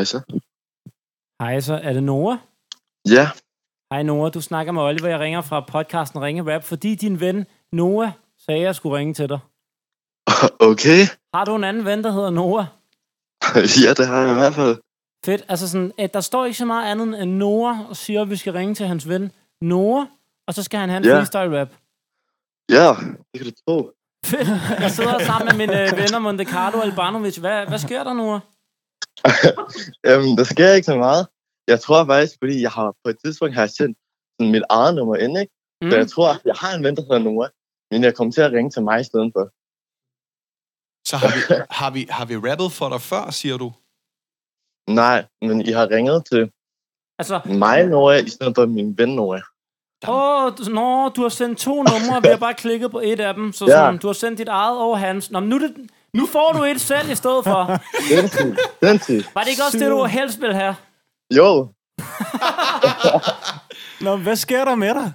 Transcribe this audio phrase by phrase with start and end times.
[0.00, 0.20] Hej så.
[1.42, 2.38] Hej, så er det Nora?
[3.08, 3.28] Ja,
[3.92, 5.08] Hej Nora, du snakker med Oliver.
[5.08, 9.14] Jeg ringer fra podcasten Ringe Rap, fordi din ven Nora sagde, at jeg skulle ringe
[9.14, 9.38] til dig.
[10.70, 11.00] okay.
[11.34, 12.66] Har du en anden ven, der hedder Nora?
[13.84, 14.76] ja, det har jeg i hvert fald.
[15.24, 15.42] Fedt.
[15.48, 18.36] Altså sådan, at der står ikke så meget andet end Nora og siger, at vi
[18.36, 20.06] skal ringe til hans ven Nora,
[20.46, 21.16] og så skal han have en Ja.
[21.18, 21.68] freestyle rap.
[22.70, 22.88] Ja,
[23.32, 23.90] det kan du tro.
[24.26, 24.48] Fedt.
[24.80, 27.36] Jeg sidder sammen med mine øh, venner Monte Carlo og Albanovic.
[27.36, 28.40] Hvad, hvad sker der, Nora?
[30.06, 31.26] Jamen, der sker ikke så meget.
[31.68, 33.98] Jeg tror faktisk, fordi jeg har på et tidspunkt har jeg sendt
[34.40, 35.52] sådan mit eget nummer ind, ikke?
[35.82, 35.90] Mm.
[35.90, 37.48] Så jeg tror, jeg har en ven, der hedder Nora.
[37.90, 39.44] Men jeg kommer til at ringe til mig i stedet for.
[41.10, 41.40] Så har vi,
[41.80, 43.68] har, vi, har vi rappet for dig før, siger du?
[45.02, 46.50] Nej, men I har ringet til
[47.18, 49.40] Altså, mig, Nora, i stedet for min ven, Nora.
[50.08, 53.20] åh, du- nå, du har sendt to numre, og vi har bare klikket på et
[53.20, 53.52] af dem.
[53.52, 53.70] Så Ja.
[53.72, 55.30] sådan, du har sendt dit eget og hans.
[55.30, 57.80] Nå, men nu, er det, nu får du et selv i stedet for.
[58.14, 58.58] Sindssygt.
[58.82, 59.34] Sindssygt.
[59.34, 60.74] Var det ikke også det, du helst ville have?
[61.36, 61.72] Jo,
[64.04, 65.12] Nå, hvad sker der med dig?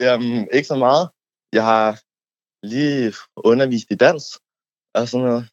[0.00, 1.08] jamen, ikke så meget.
[1.52, 2.00] Jeg har
[2.66, 4.24] lige undervist i dans
[4.94, 5.48] og sådan noget.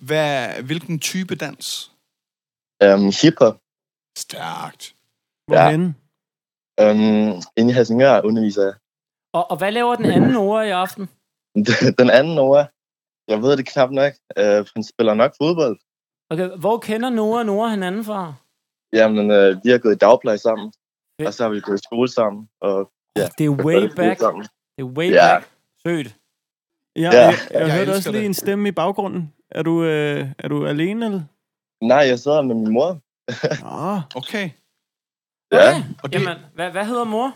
[0.00, 1.92] Hvad, hvilken type dans?
[2.84, 3.58] Um, hiphop.
[4.18, 4.94] Stærkt.
[5.46, 5.94] Hvorhenne?
[6.82, 8.74] Um, inde i Helsingør underviser jeg.
[9.32, 11.08] Og, og hvad laver den anden Nora i aften?
[12.00, 12.66] Den anden Nora,
[13.28, 14.12] jeg ved det knap nok.
[14.40, 15.78] Uh, han spiller nok fodbold.
[16.30, 18.34] Okay, hvor kender Nora og Nora hinanden fra?
[18.92, 20.72] Jamen, uh, vi har gået i dagpleje sammen.
[21.20, 21.26] Fedt.
[21.26, 22.48] Og så har vi gået i skole sammen.
[22.60, 24.20] Og ja, Det er way back.
[24.20, 24.42] sammen.
[24.76, 25.34] Det er way Ja.
[25.34, 25.48] back.
[25.86, 26.16] Sødt.
[26.96, 27.08] Ja, Ja.
[27.26, 28.26] jeg, jeg, Jeg hørte også lige det.
[28.26, 29.32] en stemme i baggrunden.
[29.50, 31.22] Er du, øh, er du alene, eller?
[31.84, 32.90] Nej, jeg sidder med min mor.
[33.64, 34.50] Nå, Okay.
[35.52, 36.20] Ja, Okay.
[36.20, 37.28] Jamen, hvad, hvad hedder mor?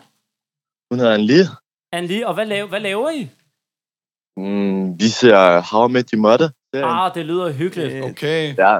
[0.90, 1.46] hun hedder en lige.
[1.92, 3.28] Anne og hvad, laver, hvad laver I?
[4.36, 6.48] Mm, vi ser How I Met Your Mother.
[6.74, 7.92] Ah, det lyder hyggeligt.
[7.92, 8.54] øh, okay.
[8.58, 8.78] Ja,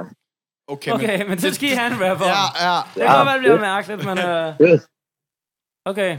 [0.67, 2.25] Okay, Okay, men det skal I have en rapper.
[2.25, 2.79] Ja, ja.
[2.95, 4.17] Det kan godt være, det bliver mærkeligt, men...
[4.17, 4.69] Uh...
[4.69, 4.83] Fedt.
[5.85, 6.17] Okay.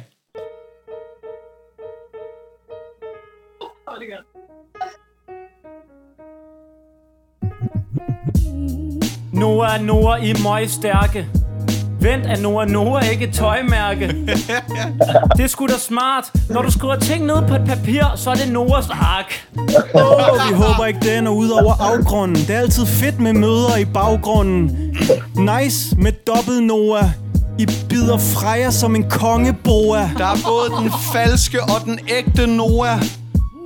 [9.32, 11.41] Noah er Noah i møg stærke.
[12.02, 14.06] Vent, er Noah Noah ikke et tøjmærke?
[15.36, 16.32] Det er sgu da smart.
[16.50, 19.48] Når du skriver ting ned på et papir, så er det Noahs ark.
[19.94, 22.36] Åh, vi håber ikke, den er ud over afgrunden.
[22.36, 24.94] Det er altid fedt med møder i baggrunden.
[25.36, 27.04] Nice med dobbelt Noah.
[27.58, 30.10] I bider frejer som en kongeboa.
[30.18, 33.02] Der er både den falske og den ægte Noah.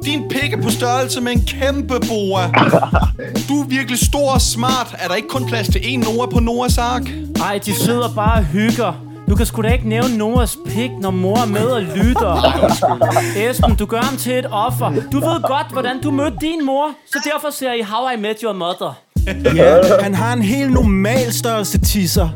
[0.04, 2.42] Din pik er på størrelse med en kæmpe boa.
[3.48, 4.94] Du er virkelig stor og smart.
[4.98, 7.02] Er der ikke kun plads til én Noah på Noahs ark?
[7.42, 8.92] Ej, de sidder bare og hygger.
[9.30, 12.42] Du kan sgu da ikke nævne Noahs pik, når mor er med og lytter.
[13.50, 14.92] Esben, du gør ham til et offer.
[15.12, 18.36] Du ved godt, hvordan du mødte din mor, så derfor ser I How I Met
[18.42, 18.98] Your Mother.
[19.56, 22.28] Ja, han har en helt normal størrelse tisser.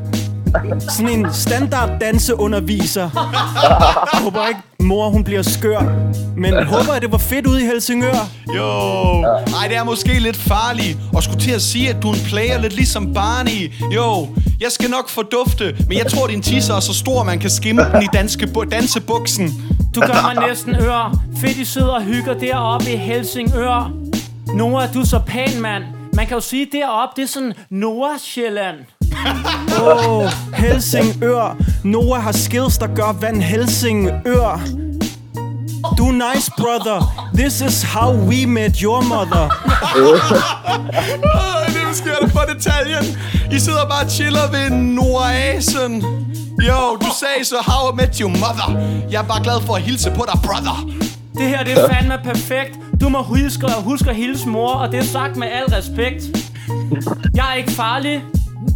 [0.89, 3.11] Sådan en standard danseunderviser.
[4.13, 5.81] Jeg håber ikke, mor hun bliver skør.
[6.37, 8.29] Men håber, at det var fedt ude i Helsingør.
[8.57, 8.63] Jo.
[9.61, 10.99] Ej, det er måske lidt farligt.
[11.15, 13.73] Og skulle til at sige, at du er en player lidt ligesom Barney.
[13.95, 14.29] Jo,
[14.61, 17.85] jeg skal nok fordufte, men jeg tror, din tisser er så stor, man kan skimme
[17.93, 19.49] den i danske bu- dansebuksen.
[19.95, 21.19] Du gør mig næsten ør.
[21.41, 23.93] Fedt, I sidder og hygger deroppe i Helsingør.
[24.55, 25.85] Noah, du er så pæn, mand.
[26.13, 28.77] Man kan jo sige, deroppe, det er sådan Nordsjælland.
[29.83, 31.57] Åh, oh, Helsingør.
[31.85, 34.61] Noah har skills, der gør Van Helsingør.
[35.99, 37.29] Du er nice, brother.
[37.35, 39.49] This is how we met your mother.
[41.67, 43.19] Det sker der for detaljen.
[43.53, 46.05] I sidder bare og chiller ved Noasen.
[46.69, 48.81] Jo, du sagde så, how I met your mother.
[49.11, 50.89] Jeg er bare glad for at hilse på dig, brother.
[51.35, 52.79] Det her, det er fandme perfekt.
[53.01, 56.23] Du må huske, huske at hilse mor, og det er sagt med al respekt.
[57.35, 58.23] Jeg er ikke farlig,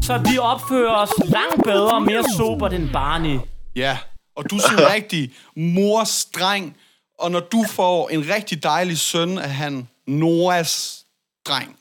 [0.02, 3.38] så vi opfører os langt bedre og mere sobert end Barney.
[3.76, 3.98] Ja,
[4.36, 6.76] og du er sådan en rigtig mors dreng.
[7.18, 11.04] Og når du får en rigtig dejlig søn, er han Noahs
[11.46, 11.78] dreng.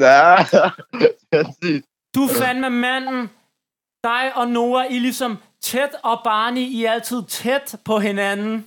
[0.00, 0.36] Ja.
[2.14, 3.30] Du er fandme manden.
[4.04, 8.66] Dig og Noah, I er ligesom tæt, og Barney, I er altid tæt på hinanden.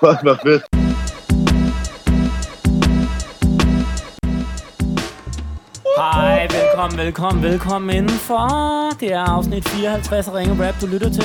[0.00, 0.81] Fuck, hvor fedt.
[5.96, 8.48] Hej, velkommen, velkommen, velkommen indenfor.
[9.00, 11.24] Det er afsnit 54 af Ringe Rap, du lytter til.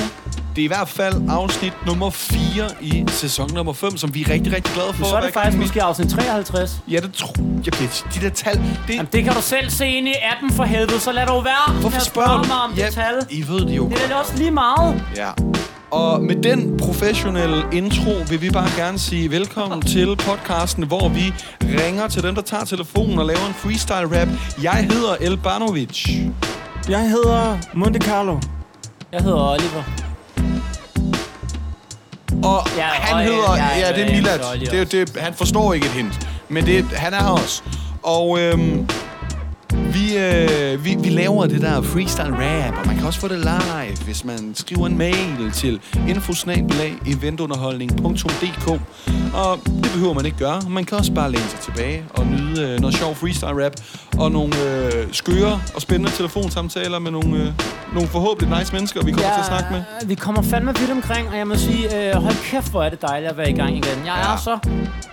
[0.56, 4.30] Det er i hvert fald afsnit nummer 4 i sæson nummer 5, som vi er
[4.30, 5.04] rigtig, rigtig glade for.
[5.04, 6.80] Så er det Hvad faktisk vi- måske afsnit 53.
[6.90, 7.34] Ja, det tror
[7.64, 7.64] jeg.
[8.14, 8.56] De der tal,
[8.86, 8.94] det...
[8.94, 11.80] Jamen, det kan du selv se ind i appen for helvede, så lad deg være
[11.80, 12.48] Hvorfor spørger spørge du?
[12.48, 13.14] mig om det tal.
[13.30, 15.02] I ved det jo Det er også lige meget.
[15.16, 15.30] Ja.
[15.90, 21.32] Og med den professionelle intro vil vi bare gerne sige velkommen til podcasten, hvor vi
[21.62, 24.28] ringer til dem, der tager telefonen og laver en freestyle rap.
[24.62, 26.08] Jeg hedder Elbanovic.
[26.88, 28.38] Jeg hedder Monte Carlo.
[29.12, 29.82] Jeg hedder Oliver.
[32.44, 33.56] Og Ja, han og, øh, hedder...
[33.56, 34.38] ja, Ja, det er ja, Milad.
[34.70, 36.28] Det, det, han forstår ikke et hint.
[36.48, 37.62] Men det, han er her også.
[38.02, 38.88] Og øhm,
[39.92, 43.38] vi, øh, vi, vi laver det der freestyle rap, og man kan også få det
[43.38, 48.68] live, hvis man skriver en mail til infosnabelag.eventunderholdning.dk
[49.34, 50.60] Og det behøver man ikke gøre.
[50.70, 53.72] Man kan også bare læne sig tilbage og nyde øh, noget sjov freestyle rap
[54.18, 57.48] og nogle øh, skøre og spændende telefonsamtaler med nogle, øh,
[57.94, 59.82] nogle forhåbentlig nice mennesker, vi kommer til at snakke med.
[60.06, 63.02] Vi kommer fandme vidt omkring, og jeg må sige, øh, hold kæft, hvor er det
[63.02, 64.02] dejligt at være i gang igen.
[64.06, 64.36] Jeg er Ja.
[64.36, 64.58] så,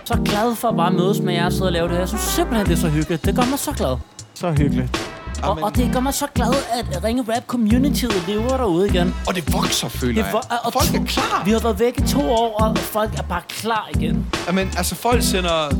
[0.04, 1.98] så glad for at bare mødes med jer og sidde og lave det her.
[2.00, 3.24] Jeg synes simpelthen, det er så hyggeligt.
[3.24, 3.96] Det gør mig så glad.
[4.36, 5.10] Så hyggeligt.
[5.42, 5.64] Og, Amen.
[5.64, 9.14] og det gør mig så glad, at Ringe Rap Communityet lever derude igen.
[9.28, 10.30] Og det vokser, føler Det jeg.
[10.30, 11.42] for, og Folk to- er klar.
[11.44, 14.26] Vi har været væk i to år, og folk er bare klar igen.
[14.46, 15.74] Jamen, altså, folk sender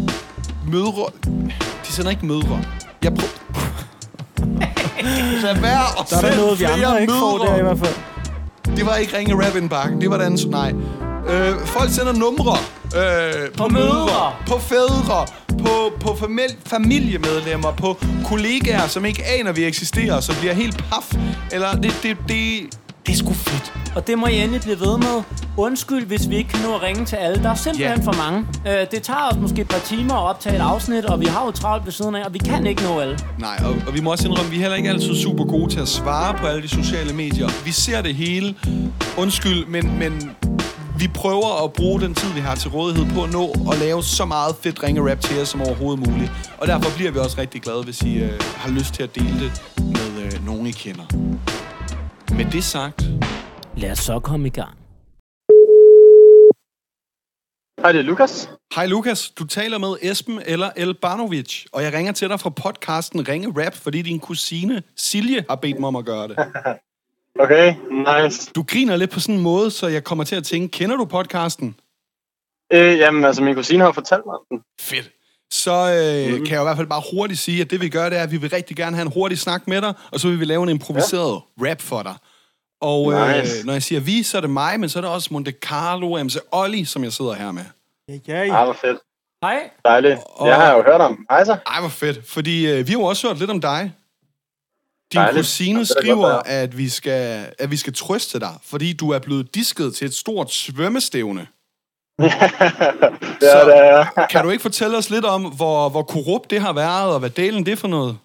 [0.68, 1.06] mødre...
[1.86, 2.62] De sender ikke mødre.
[3.02, 3.32] Jeg prøver...
[5.42, 7.52] Lad være at Der er der noget, vi andre ikke får mødre.
[7.52, 7.94] der i hvert fald.
[8.76, 10.00] Det var ikke ringe rap indbakken.
[10.00, 10.38] Det var den...
[10.50, 10.72] Nej.
[11.28, 12.56] Øh, folk sender numre.
[12.96, 13.84] Øh, på, På mødre.
[13.94, 14.32] mødre.
[14.46, 15.26] På fædre.
[15.66, 17.72] På, på famil- familiemedlemmer.
[17.72, 21.12] På kollegaer, som ikke aner, vi eksisterer, som bliver helt paf.
[21.52, 22.60] Eller det, det, det,
[23.06, 23.72] det er sgu fedt.
[23.96, 25.22] Og det må I endelig blive ved med.
[25.56, 27.42] Undskyld, hvis vi ikke kan nå at ringe til alle.
[27.42, 28.04] Der er simpelthen Ja.
[28.06, 28.44] for mange.
[28.68, 31.44] Øh, det tager os måske et par timer at optage et afsnit, og vi har
[31.44, 33.18] jo travlt ved siden af, og vi kan ikke nå alle.
[33.38, 35.72] Nej, og, og vi må også indrømme, at vi er heller ikke altid super gode
[35.72, 37.48] til at svare på alle de sociale medier.
[37.64, 38.54] Vi ser det hele.
[39.16, 40.30] Undskyld, men, men
[40.98, 44.02] vi prøver at bruge den tid, vi har til rådighed på at nå og lave
[44.02, 46.30] så meget fedt ringe-rap til jer som overhovedet muligt.
[46.60, 49.40] Og derfor bliver vi også rigtig glade, hvis I øh, har lyst til at dele
[49.44, 51.06] det med øh, nogen, I kender.
[52.38, 53.02] Med det sagt,
[53.76, 54.78] Lad os så komme i gang.
[57.80, 58.50] Hej, det er Lukas.
[58.74, 63.28] Hej Lukas, du taler med Esben eller Elbanovic, og jeg ringer til dig fra podcasten
[63.28, 66.36] Ringe Rap, fordi din kusine Silje har bedt mig om at gøre det.
[67.38, 68.50] Okay, nice.
[68.54, 71.04] Du griner lidt på sådan en måde, så jeg kommer til at tænke, kender du
[71.04, 71.76] podcasten?
[72.72, 74.60] Øh, jamen, altså, min kusine har fortalt mig den.
[74.80, 75.10] Fedt.
[75.52, 76.44] Så øh, mm.
[76.44, 78.30] kan jeg i hvert fald bare hurtigt sige, at det vi gør, det er, at
[78.30, 80.62] vi vil rigtig gerne have en hurtig snak med dig, og så vil vi lave
[80.62, 81.70] en improviseret ja.
[81.70, 82.14] rap for dig.
[82.80, 83.66] Og øh, Nice.
[83.66, 86.24] når jeg siger vi, så er det mig, men så er det også Monte Carlo,
[86.24, 87.62] MC Olli, som jeg sidder her med.
[88.08, 88.52] Ja, ja.
[88.52, 88.98] Ej, hvor fedt.
[89.42, 89.70] Hej.
[89.84, 90.18] Dejligt.
[90.24, 91.26] Og- Jeg har jo hørt om.
[91.30, 91.56] Hej så.
[91.66, 92.28] Ej, hvor fedt.
[92.28, 93.92] Fordi øh, vi har jo også hørt lidt om dig.
[95.12, 95.40] Din Dejligt.
[95.44, 96.48] kusine er godt skriver, være.
[96.48, 100.14] at vi, skal, at vi skal trøste dig, fordi du er blevet disket til et
[100.14, 101.46] stort svømmestævne.
[102.22, 102.30] ja,
[103.40, 106.72] Så- det er Kan du ikke fortælle os lidt om, hvor, hvor korrupt det har
[106.72, 108.18] været, og hvad delen det for noget?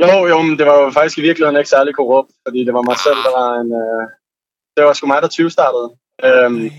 [0.00, 2.82] Jo, jo, men det var jo faktisk i virkeligheden ikke særlig korrupt, fordi det var
[2.82, 3.70] mig selv, der var en...
[3.82, 4.08] Øh,
[4.76, 5.88] det var sgu mig, der 20 startede.
[6.24, 6.70] Øhm,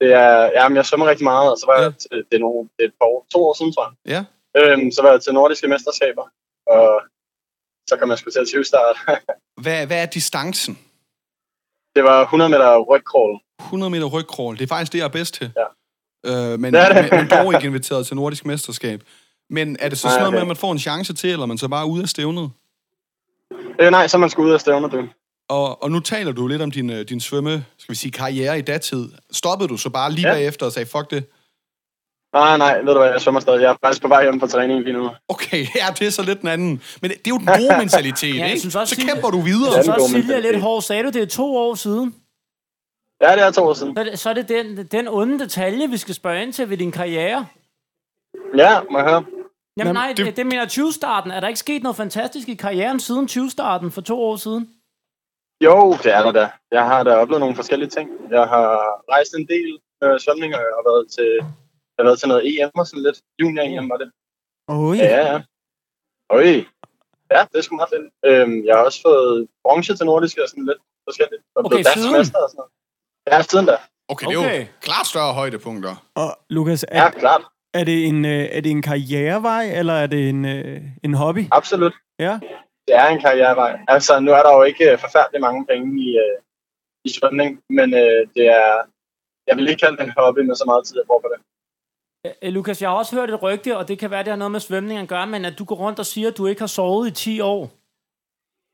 [0.00, 1.82] det er, jamen, jeg svømmer rigtig meget, og så var Ja.
[1.84, 3.94] jeg til, det, er nogle, det er et par år, to år siden, tror jeg.
[4.14, 4.20] Ja.
[4.60, 6.26] Øhm, så var jeg til nordiske mesterskaber,
[6.76, 6.86] og
[7.88, 8.96] så kom jeg sgu til at 20 start.
[9.62, 10.78] Hvad, hvad er distancen?
[11.96, 13.40] det var 100 meter rygcrawl.
[13.60, 14.56] 100 meter rygcrawl.
[14.58, 15.52] Det er faktisk det, jeg er bedst til.
[16.24, 16.52] Ja.
[16.52, 17.08] Øh, men, Det det.
[17.10, 19.02] men, men dog ikke inviteret til nordisk mesterskab.
[19.50, 21.46] Men er det så sådan noget med, at man får en chance til, eller er
[21.46, 22.50] man så bare ude af stævnet?
[23.80, 25.08] Øh, nej, så man skulle ud af stævner, du.
[25.48, 28.58] Og, og nu taler du lidt om din, øh, din svømme, skal vi sige, karriere
[28.58, 29.08] i datid.
[29.32, 30.28] Stoppede du så bare lige.
[30.28, 30.34] Ja.
[30.34, 31.24] bagefter og sagde, fuck det?
[32.34, 33.60] Nej, nej, ved du hvad, jeg svømmer stadig.
[33.62, 35.10] Jeg er faktisk på vej hjem fra træning lige nu.
[35.28, 36.82] Okay, ja, det er så lidt den anden.
[37.02, 38.60] Men det, det er jo den gode mentalitet, Ja, jeg ikke?
[38.60, 39.72] synes også, så kæmper du Jeg videre.
[39.72, 40.82] synes Ja, også, god Silje er lidt hård.
[40.82, 42.14] Sagde du, det er to år siden?
[43.22, 43.94] Ja, det er to år siden.
[43.96, 46.70] Så er det, så er det den, den onde detalje, vi skal spørge ind til
[46.70, 47.46] ved din karriere.
[48.56, 49.24] Ja, må jeg høre.
[49.26, 51.30] Jamen Jamen, nej, det- det, mener 20-starten.
[51.30, 54.70] Er der ikke sket noget fantastisk i karrieren siden 20-starten for to år siden?
[55.64, 56.48] Jo, det er der da.
[56.72, 58.10] Jeg har da oplevet nogle forskellige ting.
[58.30, 58.68] Jeg har
[59.12, 61.46] rejst en del øh, svømning, og jeg har været til, jeg
[62.02, 63.18] har været til noget EM og sådan lidt.
[63.40, 64.08] Junior-EM var det.
[64.68, 64.96] Oj.
[64.96, 65.38] Ja, ja, ja.
[66.36, 66.44] Øj.
[67.34, 68.06] Ja, det er sgu meget fedt.
[68.28, 70.78] Øhm, jeg har også fået bronze til nordiske og sådan lidt
[71.08, 71.42] forskelligt.
[71.54, 72.18] Og Okay, blevet dansk siden?
[72.18, 72.72] mester og sådan noget.
[73.30, 73.76] Ja, siden da.
[74.12, 74.66] Okay, det er jo Okay.
[74.80, 75.94] klart større højdepunkter.
[76.14, 77.42] Og Lukas, Ja, er, klart.
[77.74, 81.44] er, det en, øh, er det en karrierevej, eller er det en, øh, en hobby?
[81.50, 81.94] Absolut.
[82.18, 82.34] Ja.
[82.88, 83.80] Det er en karrierevej.
[83.88, 86.08] Altså, nu er der jo ikke øh, forfærdelig mange penge i,
[87.04, 88.72] i svømning, men øh, det er,
[89.46, 91.40] jeg vil ikke kalde det en hobby med så meget tid, jeg bruger på det.
[92.26, 94.52] Øh, Lukas, jeg har også hørt et rygte, og det kan være, det har noget
[94.52, 96.66] med svømning at gøre, men at du går rundt og siger, at du ikke har
[96.66, 97.70] sovet i 10 år.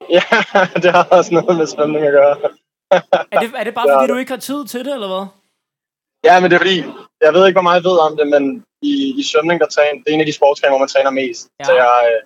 [0.17, 0.23] Ja,
[0.83, 2.37] det har også noget med svømning at gøre.
[3.33, 4.09] Er det, er det bare, Det fordi det.
[4.09, 5.27] du ikke har tid til det, eller hvad?
[6.25, 6.79] Ja, men det er fordi,
[7.21, 10.03] jeg ved ikke, hvor meget jeg ved om det, men i, i svømning, der træner,
[10.03, 11.49] det er en af de sportsgrene, hvor man træner mest.
[11.61, 11.65] Ja.
[11.65, 12.21] Så jeg, øh,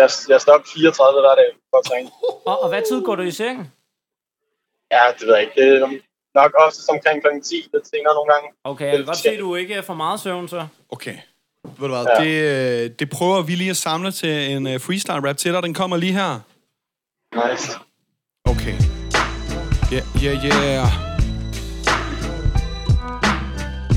[0.00, 2.08] jeg, jeg står op 34 hver dag for at træne.
[2.50, 3.58] Og, og hvad tid går du i seng?
[4.94, 5.56] Ja, det ved jeg ikke.
[5.60, 6.02] Det,
[6.34, 7.28] nok også omkring kl.
[7.44, 8.48] 10, lidt senere nogle gange.
[8.64, 10.66] Okay, jeg kan godt se, at du ikke får meget søvn, så.
[10.90, 11.16] Okay.
[11.78, 12.24] Ved du hvad, ja.
[12.24, 15.62] det, øh, det prøver vi lige at samle til en uh, freestyle rap til dig.
[15.62, 16.40] Den kommer lige her.
[17.34, 17.78] Nice.
[18.44, 18.74] Okay.
[19.92, 20.86] Yeah, yeah, yeah.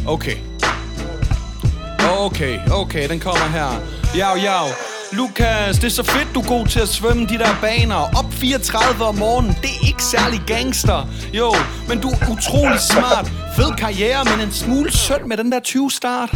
[0.07, 0.37] Okay.
[2.25, 3.69] Okay, okay, den kommer her.
[4.17, 4.94] Jau, jau.
[5.11, 7.95] Lukas, det er så fedt, du er god til at svømme de der baner.
[7.95, 11.07] Op 34 om morgenen, det er ikke særlig gangster.
[11.33, 11.55] Jo,
[11.87, 13.31] men du er utrolig smart.
[13.55, 16.29] Fed karriere, men en smule sødt med den der 20-start.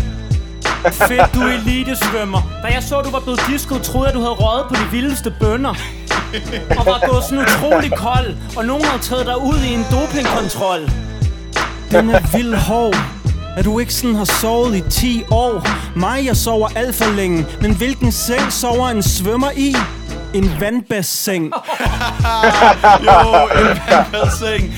[0.93, 2.41] Fedt, du er elitesvømmer.
[2.63, 5.33] Da jeg så, du var blevet disket, troede jeg, du havde røget på de vildeste
[5.39, 5.75] bønder.
[6.77, 10.91] Og var gået sådan utrolig kold, og nogen havde taget dig ud i en dopingkontrol.
[11.91, 13.18] Den er vild hård.
[13.57, 15.67] At du ikke sådan har sovet i 10 år.
[15.99, 17.45] Mig, jeg sover alt for længe.
[17.61, 19.75] Men hvilken seng sover en svømmer i?
[20.33, 21.43] En vandbassin.
[23.05, 24.73] Jo, en vandbassin.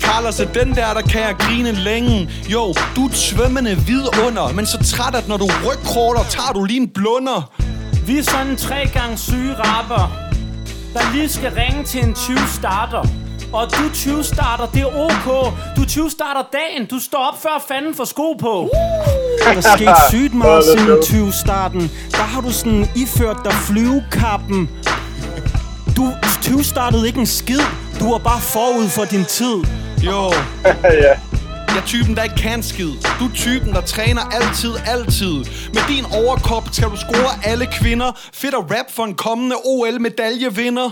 [0.00, 2.30] Carlos er den der, der kan jeg grine længe.
[2.48, 6.80] Jo, du er svømmende vidunder, men så træt, at når du rygkråler, tager du lige
[6.80, 7.50] en blunder.
[8.06, 10.12] Vi er sådan en tre gange syge rapper,
[10.94, 13.08] der lige skal ringe til en 20 starter.
[13.52, 15.52] Og du 20 starter, det er ok.
[15.76, 16.86] Du 20 starter dagen.
[16.86, 18.70] Du står op før fanden for sko på.
[19.44, 21.90] Der skete sygt meget siden 20 starten.
[22.10, 24.70] Der har du sådan iført dig flyvekappen.
[25.96, 26.12] Du
[26.42, 27.60] 20 startede ikke en skid.
[28.00, 29.56] Du var bare forud for din tid.
[30.02, 30.32] Jo,
[31.04, 31.14] ja.
[31.68, 32.90] jeg er typen, der ikke kan skid.
[33.18, 35.34] Du er typen, der træner altid, altid.
[35.74, 38.12] Med din overkop skal du score alle kvinder.
[38.34, 40.90] Fedt at rap for en kommende OL-medaljevinder.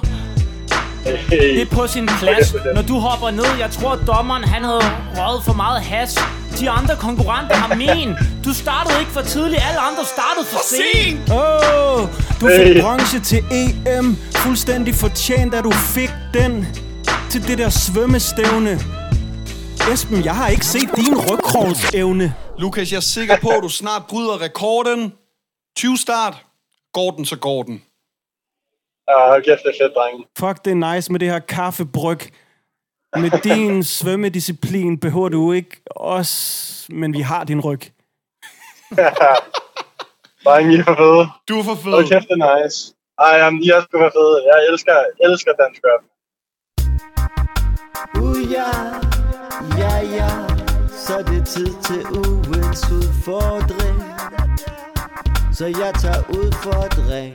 [1.30, 3.46] Det er på sin plads, når du hopper ned.
[3.58, 4.82] Jeg tror, dommeren han havde
[5.16, 6.18] røget for meget has.
[6.60, 8.16] De andre konkurrenter har men.
[8.44, 9.62] Du startede ikke for tidligt.
[9.68, 11.30] Alle andre startede for sent.
[11.30, 12.08] Åh, oh,
[12.40, 14.16] du fik bronze til EM.
[14.36, 16.66] Fuldstændig fortjent, at du fik den
[17.30, 18.80] til det der svømmestævne.
[19.92, 22.34] Esben, jeg har ikke set din rygkrovsevne.
[22.58, 25.12] Lukas, jeg er sikker på, at du snart bryder rekorden.
[25.76, 26.34] 20 start.
[26.92, 27.82] Går den, så går den.
[29.08, 30.24] Ja, hold kæft, det er fedt, drenge.
[30.38, 32.20] Fuck, det er nice med det her kaffebryg.
[33.16, 37.80] Med din svømmedisciplin behøver du ikke os, men vi har din ryg.
[40.44, 41.28] Drenge, I er for fede.
[41.48, 41.92] Du er for fed.
[41.92, 42.94] Hold kæft, det er nice.
[43.18, 44.36] Ej, jamen, I er sgu for fede.
[44.50, 46.02] Jeg elsker, elsker dansk rap.
[48.22, 48.70] Uh, ja,
[49.82, 50.30] ja, ja,
[50.88, 53.98] så er det tid til ugens udfordring.
[55.52, 57.34] Så jeg tager udfordring.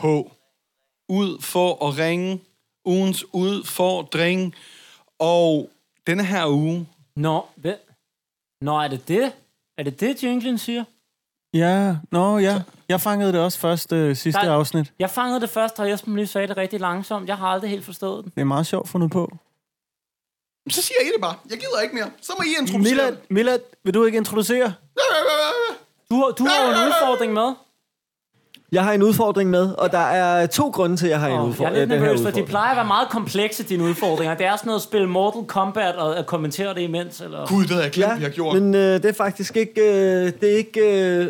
[0.00, 0.32] På.
[1.08, 2.40] Ud for at ringe.
[2.84, 4.54] Ugens udfordring.
[5.18, 5.70] Og
[6.06, 7.74] denne her uge, Nå, hvad?
[8.60, 9.32] Nå, er det det?
[9.78, 10.84] Er det det, jinglen siger?
[11.54, 12.62] Ja, nå ja.
[12.88, 14.92] Jeg fangede det også først øh, sidste Der- afsnit.
[14.98, 17.28] Jeg fangede det først, og Jesper lige sagde det rigtig langsomt.
[17.28, 18.32] Jeg har aldrig helt forstået den.
[18.34, 19.38] Det er meget sjovt fundet på.
[20.70, 21.36] så siger I det bare.
[21.50, 22.10] Jeg gider ikke mere.
[22.22, 23.30] Så må I introducere Milad, det.
[23.30, 24.74] Milad, vil du ikke introducere?
[26.10, 27.54] Du, har- du har jo en udfordring med.
[28.72, 31.32] Jeg har en udfordring med, og der er to grunde til, at jeg har en
[31.32, 31.76] Oh, jeg udfordring.
[31.76, 34.34] er lidt nervøs, for de plejer at være meget komplekse, dine udfordringer.
[34.36, 37.20] Det er sådan noget at spille Mortal Kombat og at kommentere det imens.
[37.20, 37.46] Eller...
[37.46, 38.62] Gud, det havde jeg glemt, vi har gjort.
[38.62, 41.28] men øh, det er faktisk ikke, øh, det er ikke øh,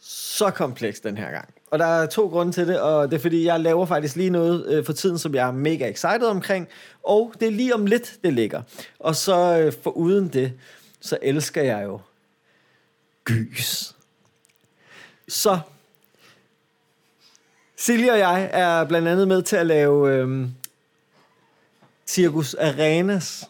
[0.00, 1.48] så komplekst den her gang.
[1.70, 4.30] Og der er to grunde til det, og det er fordi, jeg laver faktisk lige
[4.30, 6.68] noget øh, for tiden, som jeg er mega excited omkring,
[7.06, 8.62] og det er lige om lidt, det ligger.
[9.00, 10.52] Og så øh, for uden det,
[11.00, 12.00] så elsker jeg jo
[13.24, 13.94] gys.
[15.28, 15.58] Så
[17.82, 20.48] Silje og jeg er blandt andet med til at lave øh,
[22.06, 23.48] Circus Arenas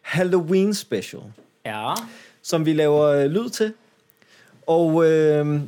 [0.00, 1.22] Halloween special
[1.64, 1.94] Ja.
[2.42, 3.74] som vi laver øh, lyd til.
[4.66, 5.60] Og øh,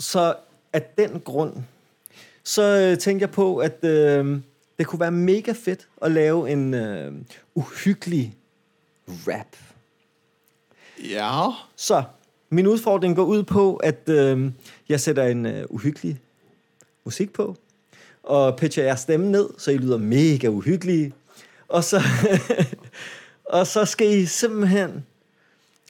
[0.00, 0.34] så
[0.72, 1.52] af den grund,
[2.44, 4.38] så øh, tænkte jeg på, at øh,
[4.78, 7.12] det kunne være mega fedt at lave en øh,
[7.54, 8.34] uhyggelig
[9.08, 9.56] rap.
[11.10, 11.46] Ja.
[11.76, 12.02] Så
[12.50, 14.50] min udfordring går ud på, at øh,
[14.88, 16.20] jeg sætter en øh, uhyggelig
[17.06, 17.56] musik på,
[18.22, 21.12] og pitcher jeres stemme ned, så I lyder mega uhyggelige.
[21.68, 22.00] Og så,
[23.56, 25.06] og så skal I simpelthen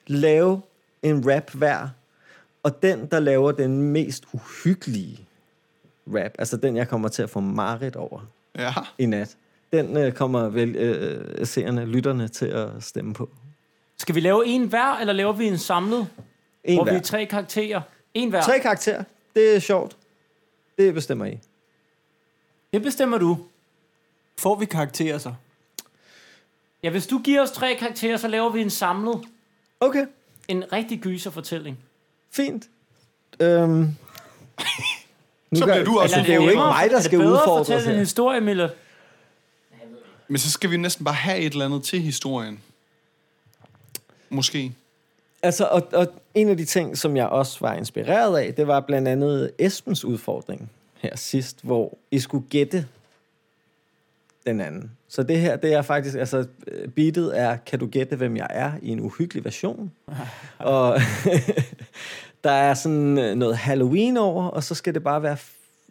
[0.06, 0.60] lave
[1.02, 1.88] en rap hver,
[2.62, 5.20] og den, der laver den mest uhyggelige
[6.06, 8.20] rap, altså den, jeg kommer til at få mareridt over
[8.58, 8.72] Ja.
[8.98, 9.36] i nat,
[9.72, 13.28] den øh, kommer vel øh, seerne, lytterne til at stemme på.
[13.98, 16.06] Skal vi lave en hver, eller laver vi en samlet?
[16.64, 16.98] En hvor vi hver.
[16.98, 17.80] er tre karakterer.
[18.14, 18.42] En hver.
[18.42, 19.02] Tre karakterer,
[19.34, 19.96] det er sjovt.
[20.78, 21.38] Det bestemmer I.
[22.72, 23.38] Det bestemmer du.
[24.38, 25.34] Får vi karakterer så?
[26.82, 29.24] Ja, hvis du giver os tre karakterer, så laver vi en samlet.
[29.80, 30.06] Okay,
[30.48, 31.78] En rigtig gyserfortælling.
[32.30, 32.68] fint.
[33.40, 33.70] Øhm,
[35.50, 37.26] nu Så bliver du også altså, det er jo ikke mig, der Er skal det
[37.26, 38.70] bedre at fortælle en historie, Mille?
[40.28, 42.60] Men så skal vi næsten bare have et eller andet til historien.
[44.30, 44.72] Måske.
[45.46, 48.80] Altså, og, og en af de ting, som jeg også var inspireret af, det var
[48.80, 52.86] blandt andet Esbens udfordring her sidst, hvor I skulle gætte
[54.46, 54.90] den anden.
[55.08, 56.46] Så det her, det er faktisk, altså
[56.94, 59.92] beatet er, kan du gætte, hvem jeg er, i en uhyggelig version.
[60.58, 61.00] og
[62.44, 65.36] der er sådan noget Halloween over, og så skal det bare være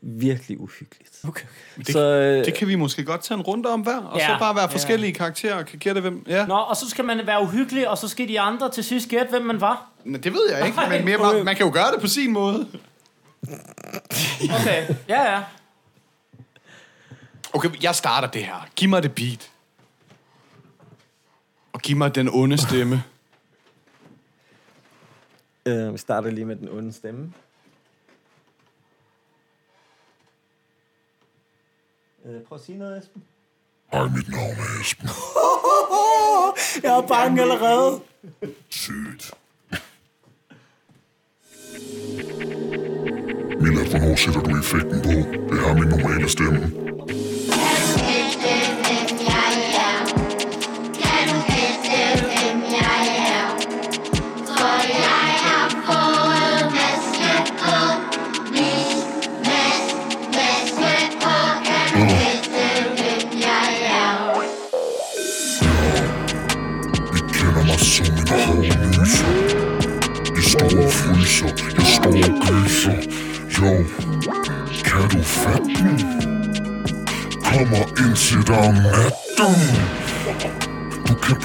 [0.01, 1.19] virkelig uhyggeligt.
[1.27, 1.45] Okay.
[1.77, 4.27] Det, Så, øh, det kan vi måske godt tage en runde om hver, og Ja.
[4.27, 4.73] så bare være Ja.
[4.73, 6.23] forskellige karakterer og kan gætte hvem.
[6.27, 9.09] Ja, Nå, og så skal man være uhyggelig, og så skal de andre til sidst
[9.09, 9.89] gætte, hvem man var.
[10.03, 12.31] Men det ved jeg ikke, men mere, man, man kan jo gøre det på sin
[12.33, 12.67] måde.
[14.61, 15.41] Okay, ja, ja.
[17.53, 18.67] Okay, jeg starter det her.
[18.75, 19.51] Giv mig det beat.
[21.73, 23.03] Og giv mig den onde stemme.
[25.65, 27.33] Øh, vi starter lige med den onde stemme.
[32.25, 33.23] Prøv at sige noget, Esben.
[33.91, 35.09] Hej, mit navn er Esben.
[36.83, 38.01] Jeg er bange allerede.
[38.69, 39.33] Sygt.
[43.61, 45.09] Mila, hvornår sætter du effekten på?
[45.53, 46.85] Det er min normale stemme.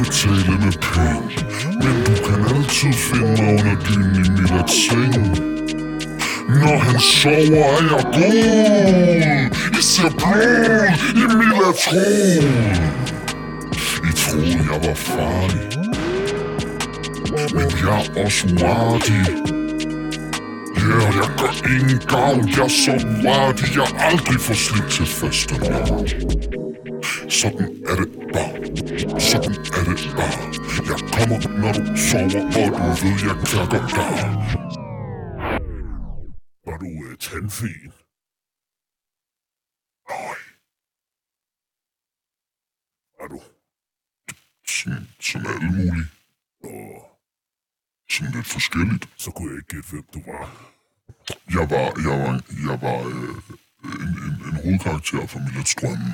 [0.02, 1.46] Betale med penge,
[1.82, 5.24] men du kan altid finde mig under dynen i Milats seng.
[6.48, 9.78] Når han sover, er jeg god.
[9.78, 10.88] I ser blod
[11.22, 13.00] i Milats hoved.
[14.08, 15.60] I troede, jeg var farlig
[17.54, 19.26] Men jeg er også uartig
[20.76, 25.06] Ja, yeah, jeg gør ingen gavn Jeg er så uartig Jeg aldrig får slip til
[25.06, 26.08] faste navn
[27.28, 27.69] Sådan
[32.10, 32.30] sover
[32.62, 34.14] Og du ved, jeg klakker dig
[36.66, 37.92] Var du uh, tandfen?
[40.10, 40.38] Nej
[43.20, 43.40] Er du
[44.66, 46.06] sådan, sådan alle mulige.
[46.64, 47.18] Og
[48.10, 49.04] sådan lidt forskelligt.
[49.16, 50.44] Så kunne jeg ikke gætte, hvem du var.
[51.56, 52.32] Jeg var, jeg var,
[52.68, 53.36] jeg var øh,
[53.84, 56.12] en, en, en hovedkarakter fra Millet Strømmen.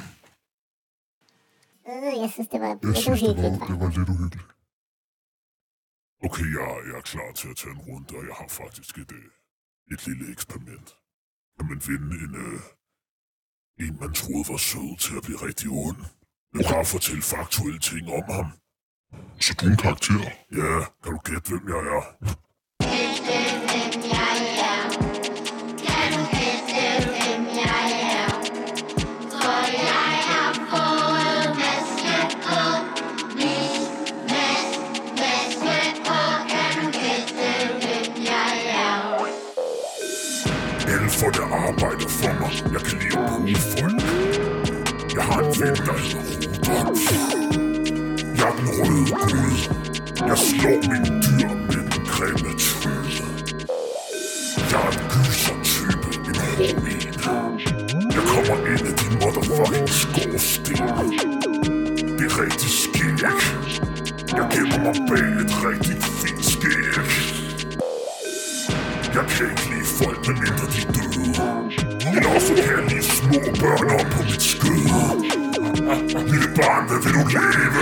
[1.91, 4.56] Øh, jeg synes, det var Jeg synes, det var, det var lidt uhyggeligt.
[6.27, 9.13] Okay, jeg, jeg er klar til at tage en runde, og jeg har faktisk et,
[9.13, 9.31] øh,
[9.93, 10.89] et lille eksperiment.
[11.59, 12.61] Kan man finde en, øh,
[13.85, 16.01] en, man troede var sød til at blive rigtig ond?
[16.53, 18.49] Men bare fortælle faktuelle ting om ham.
[19.45, 20.21] Så du er en karakter?
[20.61, 22.05] Ja, kan du gætte, hvem jeg er?
[41.53, 42.53] Arbejder for mig.
[42.73, 44.03] Jeg kan lide at bruge folk.
[45.15, 46.23] Jeg har en ven, der hedder
[46.67, 47.05] Rudolf.
[48.39, 49.57] Jeg er den røde gud.
[50.31, 53.25] Jeg slår mine dyr med den grimme tude.
[54.71, 57.15] Jeg er en gyser-type, en hård en.
[58.17, 60.77] Jeg kommer ind i din motherfucking skorsten.
[62.19, 63.23] Det er rigtig skæg.
[64.37, 66.95] Jeg gemmer mig bag et rigtig fint skæg.
[69.15, 71.23] Jeg kan ikke folk folk, medmindre de døde.
[72.17, 74.85] Eller også kan jeg små børn op på mit skød.
[76.33, 77.81] Lille barn, hvad vil du lave?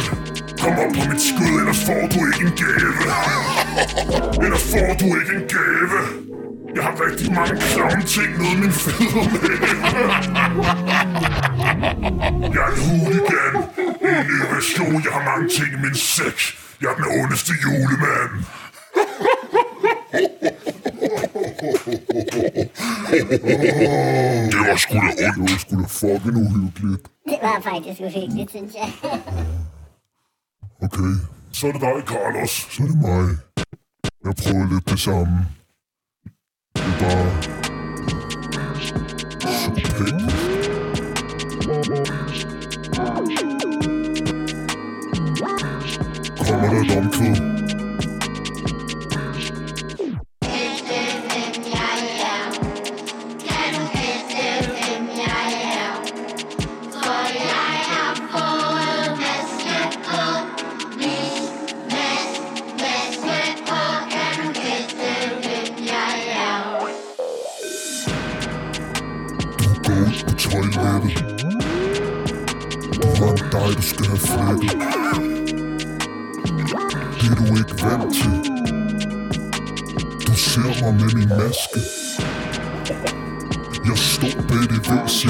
[0.63, 3.05] Kom op på mit skød, ellers får du ikke en gave.
[4.45, 6.01] Ellers får du ikke en gave.
[6.77, 9.51] Jeg har rigtig mange klamme ting nede i min fødder med.
[12.55, 13.55] Jeg er en hooligan.
[14.09, 14.99] En ny version.
[15.07, 16.39] Jeg har mange ting i min sæk.
[16.81, 18.31] Jeg er den ondeste julemand.
[24.51, 24.99] Det var sgu da
[25.39, 25.41] ondt.
[25.41, 27.09] Det var sgu da fucking uhyggeligt.
[27.29, 28.93] Det var faktisk uhyggeligt, synes jeg.
[30.83, 31.13] Okay.
[31.53, 32.51] Så er det dig, Carlos.
[32.71, 33.29] Så er det mig.
[34.25, 35.47] Jeg prøver lidt det samme.
[36.77, 37.43] Det er bare...
[39.49, 42.47] Psykopatisk.
[46.39, 47.64] Kommer der et omkvæd?
[73.95, 74.71] Skal have flækket
[77.21, 78.33] Det er du ikke vant til.
[80.27, 81.81] Du ser mig med min maske.
[83.89, 85.25] Jeg står bag det WC.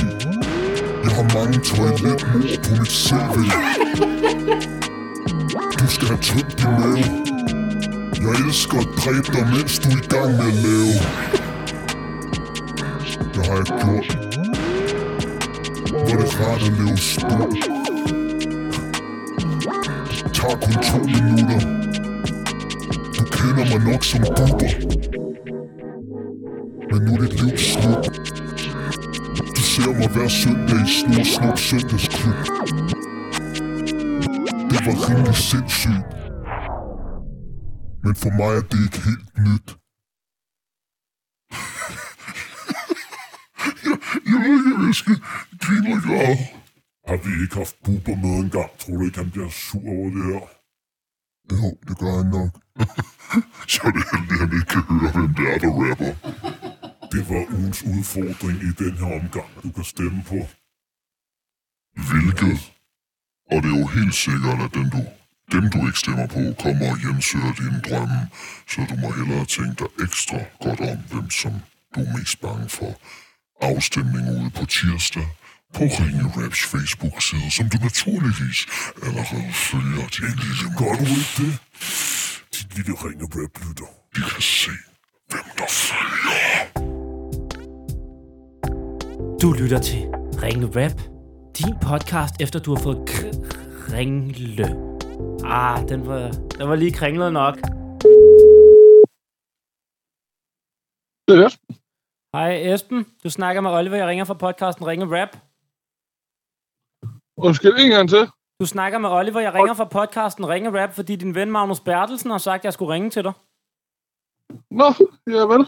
[1.04, 3.36] Jeg har mange toiletmord på mit CV
[5.80, 7.04] Du skal have tømt din mave.
[8.24, 10.94] Jeg elsker at dræbe dig, mens du er i gang med at lave.
[13.34, 14.08] Det har jeg gjort.
[15.90, 17.74] Hvor det rart at leve stort
[20.44, 21.60] tager kun to minutter.
[23.16, 24.72] Du kender mig nok som buber
[26.90, 28.06] Men nu er dit liv slut.
[29.56, 32.38] Du ser mig hver søndag i Snor Snup Søndagsklub.
[34.70, 36.04] Det var rimelig sindssygt.
[38.04, 39.68] Men for mig er det ikke helt nyt.
[43.86, 45.16] Jeg jeg ved ikke, hvad jeg skal
[45.62, 46.63] grine eller græde
[47.24, 48.70] vi ikke haft buber med engang?
[48.78, 50.44] Tror du ikke, han bliver sur over det her?
[51.52, 52.52] Jo, det gør han nok.
[53.72, 56.12] Så er det heldigt, at han ikke kan høre, hvem det er, der rapper.
[57.12, 60.38] Det var ugens udfordring i den her omgang, du kan stemme på.
[62.08, 62.56] Hvilket?
[63.52, 65.02] Og det er jo helt sikkert, at dem du,
[65.54, 68.20] dem du ikke stemmer på, kommer og hjemsøger dine drømme,
[68.70, 71.52] så du må hellere tænke dig ekstra godt om, hvem som
[71.94, 72.92] du er mest bange for.
[73.70, 75.28] Afstemning ude på tirsdag
[75.78, 78.60] på Ringe Raps Facebook-side, som du naturligvis
[79.06, 81.52] allerede følger din lille Gør du ikke det?
[82.54, 83.90] Din lille Ringe Rap-lytter.
[84.14, 84.74] De kan se,
[85.30, 86.44] hvem der følger.
[89.42, 90.00] Du lytter til
[90.42, 90.96] Ringe Rap.
[91.58, 93.00] Din podcast, efter du har fået
[93.86, 94.66] kringle.
[95.44, 97.56] Ah, den var, den var lige kringlet nok.
[101.28, 101.76] Det er Esben.
[102.34, 105.36] Hej Esben, du snakker med Oliver, jeg ringer fra podcasten Ringe Rap.
[107.46, 108.24] Undskyld, en gang til.
[108.60, 112.30] Du snakker med Oliver, jeg ringer fra podcasten Ringe Rap, fordi din ven Magnus Bertelsen
[112.30, 113.32] har sagt, at jeg skulle ringe til dig.
[114.80, 114.84] Nå,
[115.36, 115.62] ja vel.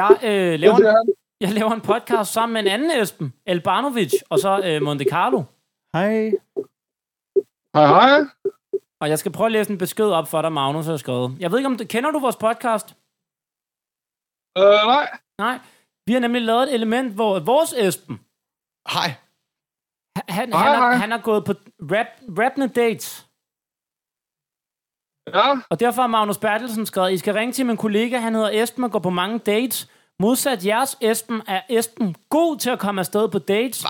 [0.00, 2.90] Jeg, øh, Ja, laver, det er en, jeg laver en podcast sammen med en anden
[3.02, 5.42] Esben, Elbanovic, og så øh, Monte Carlo.
[5.96, 6.10] Hej.
[7.76, 8.20] Hej, hej.
[9.00, 11.36] Og jeg skal prøve at læse en besked op for dig, Magnus har skrevet.
[11.40, 12.88] Jeg ved ikke, om du kender du vores podcast?
[14.58, 15.06] Øh, nej.
[15.38, 15.58] Nej.
[16.06, 18.16] Vi har nemlig lavet et element, hvor vores Esben,
[18.94, 19.10] Hej.
[20.16, 20.92] Han, Hej, han, hej.
[20.92, 22.06] er, han er gået på rap,
[22.38, 23.26] rappende dates.
[25.34, 28.62] Ja, Og derfor har Magnus Bertelsen skrevet, I skal ringe til min kollega, han hedder
[28.62, 29.88] Esben og går på mange dates.
[30.20, 33.84] Modsat jeres Esben er Esben god til at komme afsted på dates.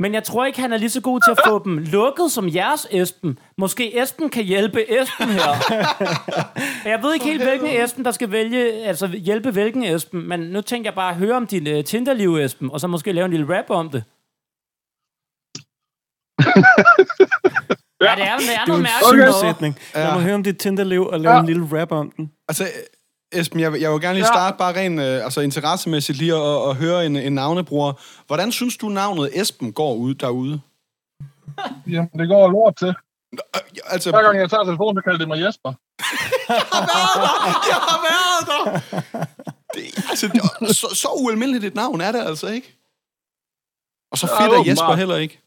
[0.00, 2.48] Men jeg tror ikke, han er lige så god til at få dem lukket som
[2.54, 3.38] jeres Esben.
[3.58, 5.48] Måske Esben kan hjælpe Esben her.
[6.90, 10.28] jeg ved ikke helt, hvilken Esben, der skal vælge, altså hjælpe hvilken Esben.
[10.28, 13.12] Men nu tænker jeg bare at høre om din uh, Tinderliv, Esben, og så måske
[13.12, 14.04] lave en lille rap om det.
[18.06, 19.78] ja, det er, det er noget en mærkeligt sætning.
[19.94, 21.40] Lad mig høre om dit Tinderliv og lave Ja.
[21.40, 22.32] en lille rap om den.
[22.48, 22.68] Altså,
[23.32, 24.32] Esben, jeg, jeg vil gerne lige Ja.
[24.32, 28.00] starte bare rent øh, altså interessemæssigt lige at, at høre en, en navnebror.
[28.26, 30.60] Hvordan synes du, navnet Esben går ud derude?
[31.92, 32.88] jamen, det går lort til.
[32.88, 35.68] Øh, altså, Hver gang jeg tager telefonen, så kalder det mig Jesper.
[37.72, 38.80] jeg har været der!
[39.74, 40.28] Det, altså,
[40.60, 42.78] det, så, så ualmindeligt et navn er det altså ikke.
[44.12, 44.70] Og så Ja, fedt er.
[44.70, 45.42] Jesper heller ikke.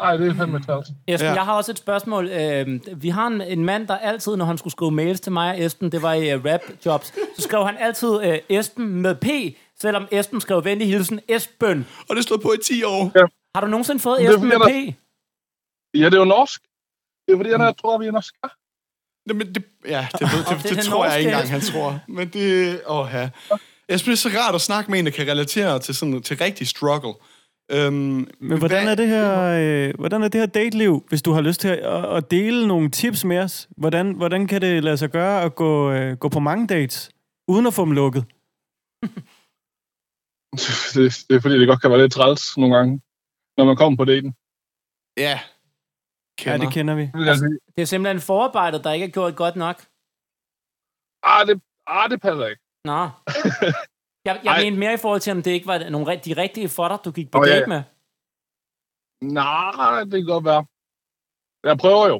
[0.00, 0.86] Nej, det er fandme træls.
[0.88, 1.26] Esben, Ja.
[1.26, 1.32] ja.
[1.32, 2.28] jeg har også et spørgsmål.
[2.28, 5.50] Øh, vi har en, en mand, der altid, når han skulle skrive mails til mig
[5.50, 9.14] og Esben, det var i uh, rap jobs, så skrev han altid uh, Esben med
[9.14, 11.86] P, selvom Esben skrev venlig hilsen Esben.
[12.08, 13.12] Og det stod på i 10 år.
[13.54, 14.96] Har du nogensinde fået Esben med P?
[15.94, 16.62] Ja, det er jo norsk.
[17.26, 18.34] Det er fordi, jeg tror, vi er norsk.
[19.28, 21.98] Jamen, det, ja, det, det, det, det det, tror jeg ikke engang, han tror.
[22.08, 22.80] Men det...
[22.86, 23.30] Åh, ja.
[23.88, 26.36] Esben, det er så rart at snakke med en, der kan relatere til, sådan, til
[26.36, 27.14] rigtig struggle.
[27.72, 29.28] Øhm, Men hvordan er det her,
[29.60, 32.90] øh, hvordan er det her dateliv, hvis du har lyst til at, at, dele nogle
[32.90, 33.68] tips med os?
[33.76, 37.10] Hvordan, hvordan kan det lade sig gøre at gå, øh, gå på mange dates,
[37.48, 38.24] uden at få dem lukket?
[40.94, 43.00] Det, det er fordi, det godt kan være lidt træls nogle gange,
[43.56, 44.34] når man kommer på daten.
[45.16, 45.22] Ja.
[45.24, 45.38] Ja,
[46.38, 46.66] Kender.
[46.66, 47.10] det kender vi.
[47.14, 47.58] Jeg sige.
[47.76, 49.76] Det er simpelthen forarbejdet, der ikke er gjort godt nok.
[51.22, 52.62] Ah, det, ah, det passer ikke.
[52.84, 53.08] Nå.
[54.30, 54.62] Jeg, jeg Ej.
[54.64, 57.10] mente mere i forhold til, om det ikke var nogle, de rigtige for dig, du
[57.10, 57.66] gik på Åh, ja, date ja.
[57.74, 57.82] med.
[59.40, 60.62] Nej, det kan godt være.
[61.68, 62.18] Jeg prøver jo.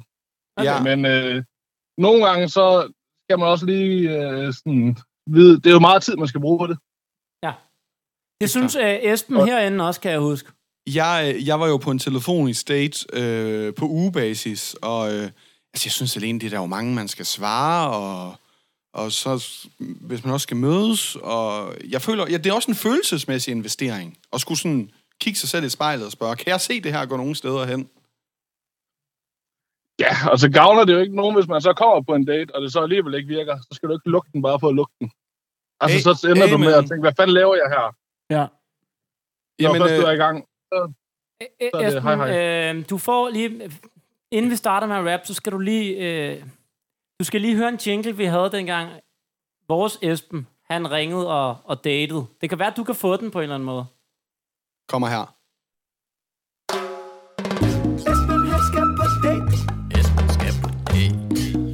[0.68, 0.82] Ja.
[0.88, 1.44] Men øh,
[1.98, 2.92] nogle gange, så
[3.24, 4.96] skal man også lige øh, sådan,
[5.26, 6.78] vide, det er jo meget tid, man skal bruge på det.
[8.42, 10.48] Det synes uh, Esben Og- herinde også, kan jeg huske.
[10.94, 15.22] Jeg, jeg var jo på en telefonisk date øh, på ugebasis, og øh,
[15.72, 18.39] altså, jeg synes alene, det er der jo mange, man skal svare, og,
[18.92, 19.32] og så
[19.78, 24.18] hvis man også skal mødes, og jeg føler, ja, det er også en følelsesmæssig investering,
[24.32, 27.06] at skulle sådan kigge sig selv i spejlet og spørge, kan jeg se det her
[27.06, 27.90] gå nogen steder hen?
[30.04, 32.54] Ja, og så gavner det jo ikke nogen, hvis man så kommer på en date,
[32.54, 33.56] og det så alligevel ikke virker.
[33.56, 35.10] Så skal du ikke lukke den bare for at lukke den.
[35.80, 37.86] Altså, Hey, så ender du med at tænke, hvad fanden laver jeg her?
[38.36, 38.46] Ja.
[38.46, 38.48] Når
[39.60, 40.36] Jamen, først du øh, er i gang.
[40.72, 40.92] Så,
[41.42, 42.76] Så er det Esben, hej, hej.
[42.76, 43.70] øh, du får lige...
[44.32, 45.88] Inden vi starter med at rap, så skal du lige...
[46.06, 46.42] Øh,
[47.20, 48.90] du skal lige høre en jingle, vi havde dengang.
[49.68, 52.26] Vores Esben, han ringede og, og datede.
[52.40, 53.86] Det kan være, at du kan få den på en eller anden måde.
[54.88, 55.24] Kommer her.
[58.10, 59.56] Esben, han skal på date.
[59.98, 61.16] Esben skal på date.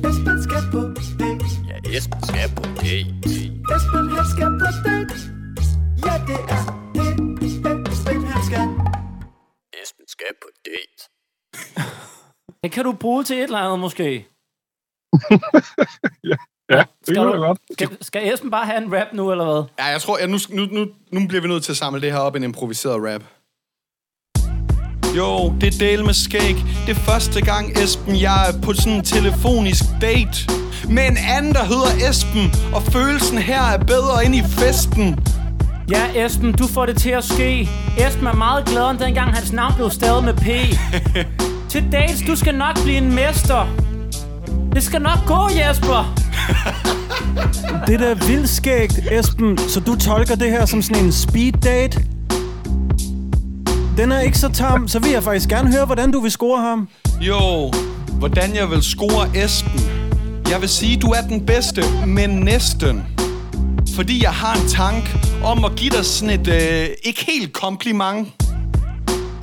[0.08, 0.80] Esben skal på
[1.20, 1.46] date.
[1.70, 3.10] Ja, Esben skal på date.
[3.74, 5.16] Esben, han skal på date.
[6.06, 7.10] Ja, det er det,
[7.92, 8.66] Esben, han skal.
[9.82, 11.00] Esben skal på date.
[12.62, 14.35] Det kan du bruge til et eller andet, måske.
[16.30, 16.36] ja,
[16.70, 17.58] det Skal du- jeg godt.
[17.72, 19.62] Skal, skal Esben bare have en rap nu, eller hvad?
[19.78, 22.12] Ja, jeg tror, ja, nu, nu, nu, nu bliver vi nødt til at samle det
[22.12, 23.22] her op i en improviseret rap.
[25.16, 26.54] Jo, det er del med skæg.
[26.86, 30.36] Det er første gang, Esben, jeg er på sådan en telefonisk date.
[30.88, 35.18] Med en anden, der hedder Esben, og følelsen her er bedre end i festen.
[35.90, 37.68] Ja, Esben, du får det til at ske.
[38.08, 40.46] Esben er meget gladere end dengang hans navn blev stavet med P.
[41.72, 43.85] til dates, du skal nok blive en mester.
[44.74, 46.14] Det skal nok gå, Jesper.
[47.86, 49.58] Det er da vildt skægt, Esben.
[49.58, 52.04] Så du tolker det her som sådan en speed date?
[53.96, 56.60] Den er ikke så tam, så vil jeg faktisk gerne høre, hvordan du vil score
[56.60, 56.88] ham.
[57.20, 57.72] Jo,
[58.18, 59.80] hvordan jeg vil score Esben.
[60.50, 63.02] Jeg vil sige, du er den bedste, men næsten.
[63.94, 68.28] Fordi jeg har en tank om at give dig sådan et øh, ikke helt kompliment.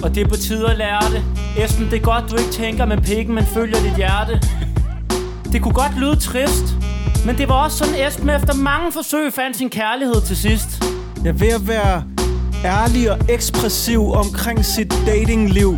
[0.04, 1.24] Og det er på tide at lære det.
[1.64, 4.42] Esben, det er godt, du ikke tænker med pikken, men følger dit hjerte.
[5.54, 6.64] Det kunne godt lyde trist,
[7.26, 10.84] men det var også sådan, Esben efter mange forsøg fandt sin kærlighed til sidst.
[11.24, 12.04] Jeg er ved at være
[12.66, 15.78] ærlig og ekspressiv omkring sit datingliv.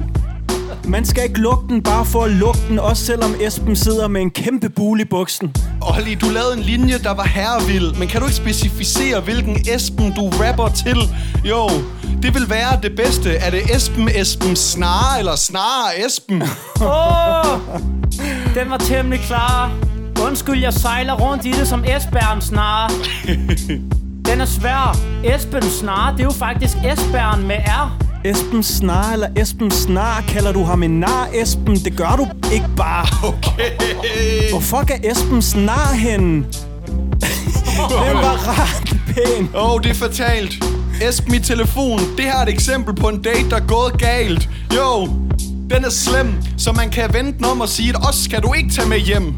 [0.88, 4.22] Man skal ikke lukke den bare for at lukke den, også selvom Esben sidder med
[4.22, 5.56] en kæmpe bul i buksen.
[5.82, 10.12] Olli, du lavede en linje, der var herrevild, men kan du ikke specificere, hvilken Esben
[10.12, 10.98] du rapper til?
[11.46, 11.70] Jo,
[12.22, 13.36] det vil være det bedste.
[13.36, 16.42] Er det Esben, Esben Snare, eller Snare Esben?
[16.82, 17.60] Åh, oh,
[18.56, 19.72] den var temmelig klar.
[20.22, 22.90] Undskyld, jeg sejler rundt i det som Esbern snare.
[24.26, 24.98] Den er svær.
[25.24, 27.98] Esben snare, det er jo faktisk Esbern med R.
[28.26, 31.76] Esben Snar eller Esben Snar, kalder du ham en nar, Esben?
[31.76, 33.08] Det gør du ikke bare.
[33.28, 34.50] Okay.
[34.52, 36.36] Hvor fuck er Esben Snar henne?
[38.06, 39.50] Den var ret pæn.
[39.56, 40.66] Åh, oh, det er fatalt.
[41.02, 44.50] Esben i telefon, det her er et eksempel på en date, der er gået galt.
[44.76, 45.10] Jo,
[45.70, 48.70] den er slem, så man kan vente om og sige, at os skal du ikke
[48.70, 49.34] tage med hjem.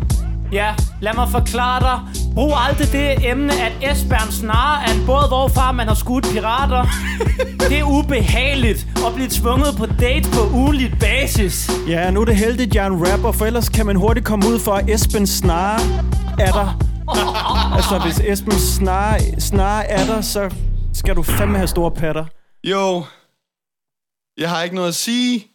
[0.52, 2.00] Ja, lad mig forklare dig.
[2.34, 6.86] Brug aldrig det emne, at Esbern snare er en båd, hvorfra man har skudt pirater.
[7.70, 11.70] det er ubehageligt at blive tvunget på date på ugenligt basis.
[11.88, 14.48] Ja, nu er det heldigt, jeg er en rapper, for ellers kan man hurtigt komme
[14.48, 15.76] ud for, at Esben Snar
[16.40, 16.80] er der.
[17.78, 20.56] altså, hvis Esben Snar, Snar er der, så
[20.94, 22.26] skal du fandme have store patter.
[22.64, 23.04] Jo,
[24.38, 25.48] jeg har ikke noget at sige.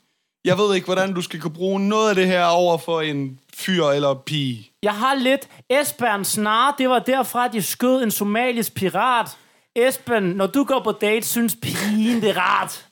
[0.45, 3.39] Jeg ved ikke, hvordan du skal kunne bruge noget af det her over for en
[3.63, 4.71] fyr eller pige.
[4.83, 9.37] Jeg har lidt Esbern snare, det var derfra, de skød en somalisk pirat.
[9.77, 12.87] Esben, når du går på date, synes pigen det er rart.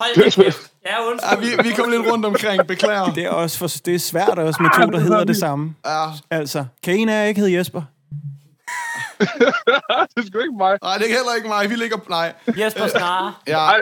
[0.00, 0.72] Hold kæft.
[0.86, 1.44] Ja, undskyld.
[1.44, 3.12] Ja, vi, vi kom lidt rundt omkring, beklager.
[3.12, 5.74] Det er, også for, det er svært også med to, der hedder det samme.
[5.86, 6.06] Ja.
[6.30, 7.82] Altså, kan en af jer ikke hedde Jesper?
[10.14, 10.78] det er sgu ikke mig.
[10.82, 11.70] Nej, det er heller ikke mig.
[11.70, 11.96] Vi ligger...
[12.08, 12.32] Nej.
[12.58, 13.34] Jesper Snare.
[13.46, 13.52] Ja.
[13.52, 13.80] Nej,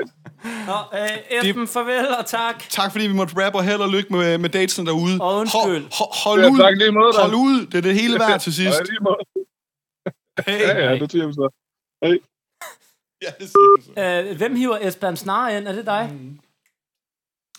[0.67, 1.09] Nå, øh,
[1.49, 2.59] Esben, farvel og tak.
[2.69, 5.19] Tak fordi vi måtte rappe, og held og lykke med, med datesen derude.
[5.21, 5.61] Og undskyld.
[5.63, 6.59] Hold, hold, hold Ja, ud.
[6.59, 7.67] tak lige måde, hold ud.
[7.67, 8.79] Det er det hele værd til sidst.
[8.79, 9.17] Ja, lige måde.
[10.47, 10.59] Hey.
[10.61, 11.49] Ja, ja, det siger vi så.
[12.05, 12.17] Hey.
[13.23, 14.31] Ja, det siger du så.
[14.31, 15.69] Øh, hvem hiver Esbern Snare ind?
[15.69, 16.13] Er det dig?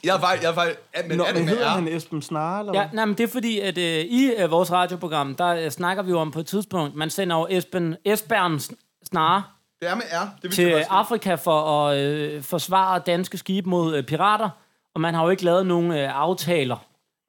[0.04, 0.44] Jeg er faktisk...
[0.44, 1.76] Jeg er faktisk ja, men Nå, er det men med hedder R?
[1.76, 2.96] han Esben Snar, eller Ja, hvad?
[2.96, 6.12] nej, men det er fordi, at øh, i øh, vores radioprogram, der øh, snakker vi
[6.12, 8.60] jo om på et tidspunkt, man sender jo Esben, Esbern
[9.04, 9.44] Snare
[9.82, 10.24] Det er med R.
[10.24, 10.92] Det vidste til jeg faktisk.
[10.92, 14.50] Afrika for at øh, forsvare danske skibe mod øh, pirater,
[14.96, 16.78] og man har jo ikke lavet nogen øh, aftaler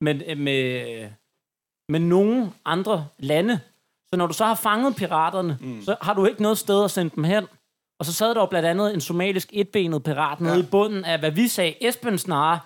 [0.01, 1.09] med, øh, med, øh,
[1.89, 3.61] med nogen andre lande.
[4.13, 5.83] Så når du så har fanget piraterne, mm.
[5.85, 7.47] så har du ikke noget sted at sende dem hen.
[8.01, 10.61] Og så sad der jo blandt andet en somalisk etbenet pirat nede Ja.
[10.61, 12.59] i bunden af, hvad vi sagde, Esben Snare,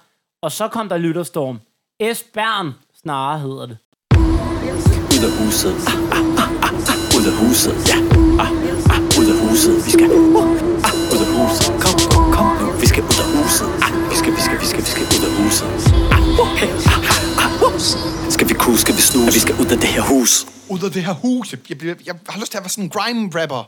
[0.42, 1.61] og så kom der lytterstorm.
[2.01, 3.77] Esbern Snare hedder det.
[5.14, 5.75] Ud af huset.
[5.88, 7.16] Ah, ah, ah, ah.
[7.18, 7.75] Ud af huset.
[7.90, 7.97] Ja.
[8.44, 8.51] Ah,
[8.94, 9.75] ah, ud af huset.
[9.87, 10.11] Vi skal.
[10.11, 10.42] Uh,
[10.88, 11.66] ah, ud af huset.
[11.85, 12.66] Kom, kom, kom nu.
[12.83, 13.68] Vi skal ud af huset.
[13.87, 15.66] Ah, vi skal, vi skal, vi skal, vi skal ud af huset.
[16.16, 17.81] Ah, uh, ah, ah, ah, uh.
[18.37, 19.33] Skal vi kunne, skal vi snuse?
[19.38, 20.33] Vi skal ud af det her hus.
[20.75, 21.53] Ud af det her hus.
[21.53, 23.62] Jeg, jeg, bliver- jeg har lyst til at være sådan en grime-rapper.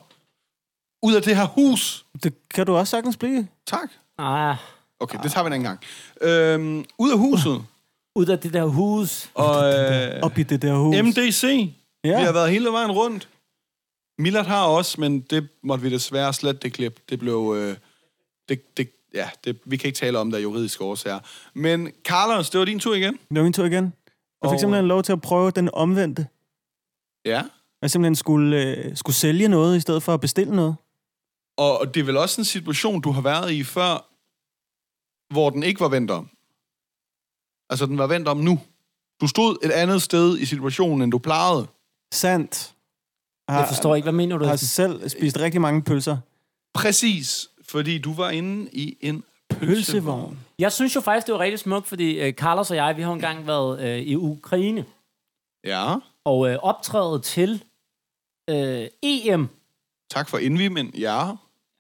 [1.07, 2.07] Ud af det her hus.
[2.23, 3.47] Det kan du også sagtens blive.
[3.67, 3.89] Tak.
[4.19, 4.57] Ah,
[5.01, 5.81] Okay, det tager vi en anden gang.
[6.23, 7.65] Øhm, ud af huset.
[8.21, 9.31] ud af det der hus.
[9.35, 10.97] Og øh, Op i det der hus.
[11.03, 11.45] MDC.
[12.05, 12.19] Ja.
[12.19, 13.29] Vi har været hele vejen rundt.
[14.19, 17.01] Millard har også, men det måtte vi desværre slet det klip.
[17.11, 17.55] Det blev...
[17.59, 17.77] Øh,
[18.49, 21.19] det, det, ja, det, vi kan ikke tale om det af juridiske årsager.
[21.55, 23.13] Men Carlos, det var din tur igen.
[23.13, 23.85] Det var min tur igen.
[24.43, 26.27] Jeg fik Og- simpelthen lov til at prøve den omvendte.
[27.25, 27.43] Ja.
[27.83, 30.77] Jeg simpelthen skulle, øh, skulle sælge noget, i stedet for at bestille noget.
[31.57, 34.07] Og det er vel også en situation, du har været i før,
[35.35, 36.31] hvor den ikke var vendt om.
[37.71, 38.61] Altså, den var vendt om nu.
[39.21, 41.67] Du stod et andet sted i situationen, end du plejede.
[42.13, 42.75] Sandt.
[43.49, 44.45] Har, Jeg forstår ikke, hvad mener du?
[44.45, 46.17] har selv spist rigtig mange pølser.
[46.75, 49.69] Præcis, fordi du var inde i en pølsevogn.
[49.69, 50.39] Pølsevogn.
[50.59, 53.13] Jeg synes jo faktisk, det var rigtig smukt, fordi uh, Carlos og jeg, vi har
[53.13, 54.85] engang været uh, i Ukraine
[55.65, 57.65] Ja, og uh, optrædet til
[58.51, 58.57] uh,
[59.03, 59.49] EM.
[60.11, 61.31] tak for indvig, men ja.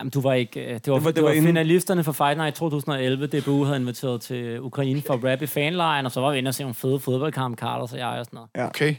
[0.00, 0.60] Jamen, du var ikke...
[0.60, 3.26] Uh, det var, det var, var- det det var, inden- finalisterne for Fight Night 2011.
[3.26, 6.48] DBU havde inviteret til Ukraine for at rappe i fanlejren, og så var vi inde
[6.48, 8.68] og se nogle fede fodboldkampe, Carlos og jeg og sådan noget.
[8.68, 8.94] Okay.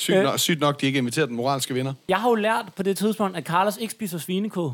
[0.00, 0.22] Sygt, Øh.
[0.24, 1.92] nok, sygt nok, de ikke inviterede den moralske vinder.
[2.08, 4.70] Jeg har jo lært på det tidspunkt, at Carlos ikke spiser svinekød.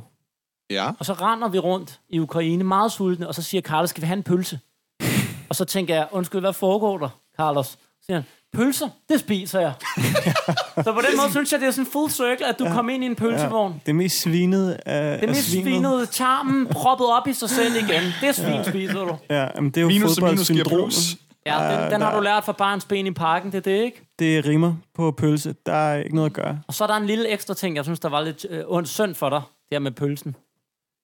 [0.70, 0.90] Ja.
[0.98, 4.06] Og så render vi rundt i Ukraine, meget sultne, og så siger Carlos, skal vi
[4.06, 4.58] have en pølse?
[5.48, 7.66] og så tænker jeg, undskyld, hvad foregår der, Carlos?
[7.66, 9.72] Så siger han, pølser, det spiser jeg.
[10.85, 12.72] så på den måde synes jeg, det er sådan en full circle, at du ja.
[12.72, 13.72] kom ind i en pølsevogn.
[13.72, 13.78] Ja.
[13.87, 18.02] Det mest svinede af Det mest svinede tarmen proppet op i sig selv igen.
[18.20, 19.16] Det svin spiser du.
[19.30, 20.92] Ja, men det er jo Minus og minus giver fodboldsyndromet.
[20.92, 21.16] plus.
[21.46, 24.09] Ja, den, den har du lært fra barns ben i parken, det er det, ikke?
[24.18, 25.54] Det rimer på pølse.
[25.66, 26.61] Der er ikke noget at gøre.
[26.68, 28.88] Og så er der en lille ekstra ting, jeg synes, der var lidt øh, ondt
[28.88, 30.37] synd for dig, det her med pølsen.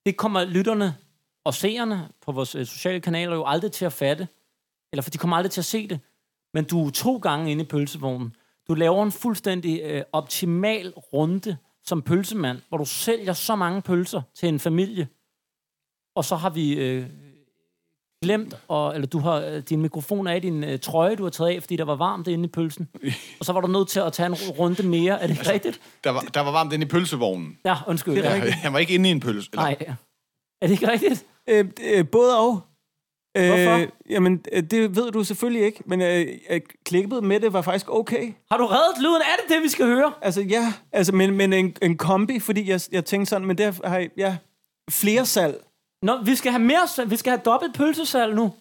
[0.06, 0.94] Det kommer lytterne
[1.44, 4.28] og seerne på vores øh, sociale kanaler jo aldrig til at fatte.
[4.92, 6.00] Eller for de kommer aldrig til at se det.
[6.54, 8.36] Men du er to gange inde i pølsevognen.
[8.68, 14.22] Du laver en fuldstændig øh, optimal runde som pølsemand, hvor du sælger så mange pølser
[14.34, 15.08] til en familie.
[16.16, 17.06] Og så har vi øh,
[18.22, 21.30] glemt, og, eller du har øh, din mikrofon er i din øh, trøje, du har
[21.30, 22.88] taget af, fordi der var varmt inde i pølsen.
[23.40, 25.20] Og så var du nødt til at tage en runde mere.
[25.22, 25.80] Er det ikke rigtigt?
[26.04, 27.58] Der var, der var varmt inde i pølsevognen.
[27.64, 28.14] Ja, undskyld.
[28.14, 28.34] Det er Ja.
[28.34, 28.54] rigtigt.
[28.54, 29.48] Han var ikke inde i en pølse.
[29.52, 29.62] Eller?
[29.62, 29.76] Nej.
[30.60, 31.26] Er det ikke rigtigt?
[31.48, 32.60] Øh, øh, både og.
[33.36, 33.86] Øh, Hvorfor?
[34.10, 37.90] jamen, øh, det ved du selvfølgelig ikke, men øh, øh, klippet med det var faktisk
[37.90, 38.32] okay.
[38.50, 39.14] Har du reddet lyden?
[39.22, 40.12] Er det det, vi skal høre?
[40.22, 43.72] Altså, ja, altså, men, men en, en kombi, fordi jeg, jeg tænkte sådan, men der
[43.88, 44.36] har jeg, ja,
[44.90, 45.64] flere salg.
[46.02, 48.52] Nå, vi skal have mere, sal- vi skal have dobbelt pølsesal nu.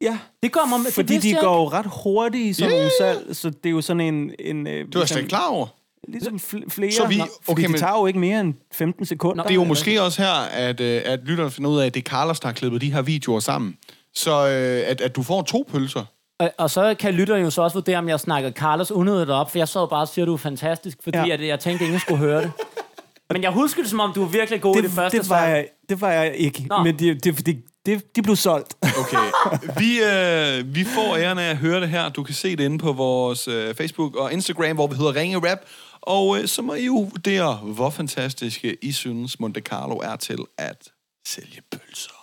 [0.00, 2.90] Ja, Det kommer med, fordi det de går jo ret hurtigt i sådan Ja, nogle
[3.00, 4.30] salg, så det er jo sådan en...
[4.38, 5.66] en øh, Du er slet ikke klar over.
[6.08, 9.06] Ligesom fl- flere, Så vi- fordi okay, de men- tager jo ikke mere end 15
[9.06, 9.42] sekunder.
[9.42, 12.00] Det er jo måske også her, at, øh, at lytterne finder ud af, at det
[12.00, 13.76] er Carlos, der har klippet de her videoer sammen.
[14.16, 16.04] Så øh, at, at du får to pølser.
[16.40, 19.50] Og, og så kan lytteren jo så også vurdere, om jeg snakker Carlos unødigt op,
[19.50, 21.28] for jeg sad bare og siger, at du er fantastisk, fordi Ja.
[21.28, 22.52] at jeg tænkte, at ingen skulle høre det.
[23.32, 25.44] Men jeg husker det, som om du var virkelig god i det første det, var
[25.44, 26.82] jeg, det var jeg ikke, Nå.
[26.82, 28.74] men det, det, det, det, de blev solgt.
[28.82, 29.16] Okay.
[29.80, 32.08] Vi, øh, vi får æren af at høre det her.
[32.08, 35.50] Du kan se det inde på vores øh, Facebook og Instagram, hvor vi hedder Ringe
[35.50, 35.58] Rap.
[36.02, 40.38] Og øh, så må I jo vurdere, hvor fantastiske I synes Monte Carlo er til
[40.58, 40.88] at
[41.26, 42.13] sælge pølser.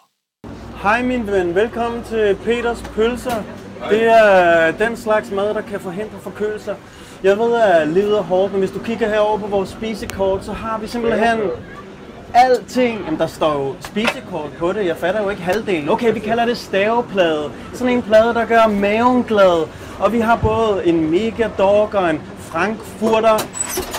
[0.81, 3.43] Hej min ven, velkommen til Peters Pølser.
[3.89, 6.75] Det er den slags mad, der kan forhindre forkølelser.
[7.23, 10.53] Jeg ved, at livet er hårdt, men hvis du kigger herover på vores spisekort, så
[10.53, 11.39] har vi simpelthen
[12.33, 13.01] alting.
[13.05, 14.85] Jamen, der står jo spisekort på det.
[14.85, 15.89] Jeg fatter jo ikke halvdelen.
[15.89, 17.51] Okay, vi kalder det staveplade.
[17.73, 19.67] Sådan en plade, der gør maven glad.
[19.99, 23.37] Og vi har både en mega dog og en frankfurter.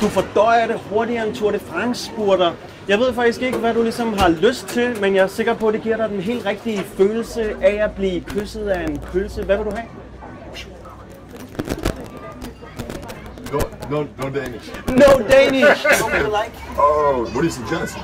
[0.01, 2.53] Du fordøjer det hurtigere end Tour de France spurter.
[2.89, 5.69] Jeg ved faktisk ikke, hvad du ligesom har lyst til, men jeg er sikker på,
[5.69, 9.43] at det giver dig den helt rigtige følelse af at blive kysset af en pølse.
[9.43, 9.87] Hvad vil du have?
[13.53, 13.59] No,
[13.91, 14.71] no, no Danish.
[14.89, 15.87] No Danish!
[16.41, 16.53] Like?
[16.79, 17.97] Oh, what do you suggest?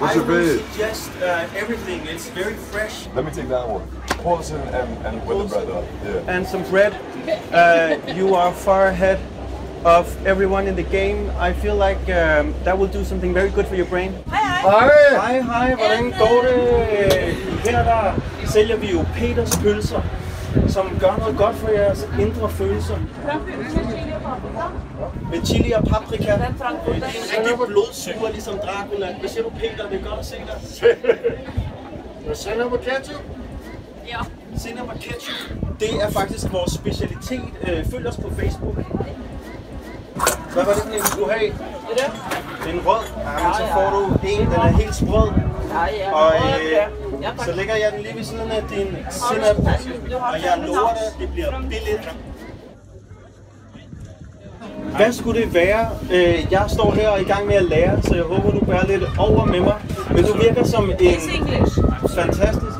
[0.00, 0.62] What's your favorite?
[0.88, 2.00] Just uh, everything.
[2.08, 3.06] It's very fresh.
[3.14, 3.82] Let me take that one.
[4.22, 5.84] Portion and, and with the bread up.
[6.04, 6.36] Yeah.
[6.36, 6.92] and some bread.
[7.52, 9.18] Uh, you are far ahead
[9.84, 11.30] of everyone in the game.
[11.48, 14.12] I feel like um, that will do something very good for your brain.
[14.30, 14.90] Hej!
[15.16, 15.74] Hej, hej.
[15.74, 17.34] Hvordan går det?
[17.64, 20.00] Her der sælger vi jo Peters pølser,
[20.68, 22.96] som gør noget godt for jeres indre følelser.
[25.30, 26.22] Med chili og paprika.
[26.22, 26.44] Det er en
[27.38, 29.14] rigtig blodsuger, ligesom Dracula.
[29.20, 29.88] Hvad siger du, Peter?
[29.90, 30.86] Det er godt at se dig.
[32.36, 33.22] Sennep og ketchup?
[34.08, 34.18] Ja.
[34.56, 35.58] Sennep og ketchup.
[35.80, 37.40] Det er faktisk vores specialitet.
[37.68, 38.76] Øh, Følg os på Facebook.
[40.54, 41.52] Hvad var det for en, du skulle have?
[41.88, 42.74] Det er det.
[42.74, 43.04] En rød.
[43.16, 45.28] Ja, men så får du en, den er helt sprød.
[46.12, 49.58] Og øh, så lægger jeg den lige ved siden af din sennep.
[50.20, 52.14] Og jeg lover dig, det bliver billigt.
[54.96, 55.88] Hvad skulle det være?
[56.12, 58.64] Øh, jeg står her og er i gang med at lære, så jeg håber, du
[58.64, 59.74] bærer lidt over med mig.
[60.10, 61.26] Men du virker som en
[62.14, 62.76] fantastisk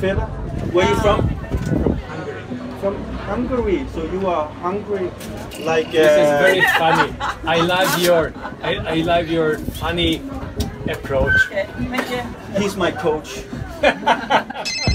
[0.00, 0.26] fætter.
[0.74, 1.30] Where are you from?
[2.80, 2.94] From
[3.30, 3.86] Hungary.
[3.94, 5.06] So you are hungry
[5.70, 5.88] like...
[5.88, 7.08] Uh, This is very funny.
[7.54, 8.22] I love your
[8.62, 10.12] I, I love your funny
[10.94, 11.38] approach.
[12.58, 13.28] He's my coach.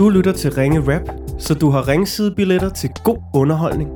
[0.00, 1.08] Du lytter til Ringe Rap,
[1.38, 3.90] så du har ringsidebilletter til god underholdning.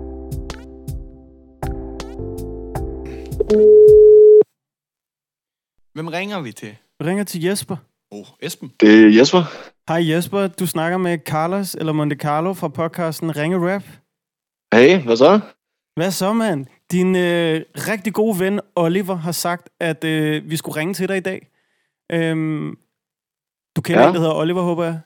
[5.95, 6.77] Hvem ringer vi til?
[6.99, 7.77] Vi ringer til Jesper.
[8.11, 8.73] Oh, Esben.
[8.81, 9.43] Det er Jesper.
[9.89, 13.83] Hej Jesper, du snakker med Carlos eller Monte Carlo fra podcasten Ringe Rap.
[14.75, 15.41] Hey, hvad så?
[15.97, 16.67] Hvad så, mand?
[16.93, 21.17] Din øh, rigtig gode ven Oliver har sagt, at øh, vi skulle ringe til dig
[21.17, 21.49] i dag.
[22.13, 22.77] Øhm,
[23.77, 24.09] du kender Ja.
[24.09, 25.01] en, der hedder Oliver, håber jeg?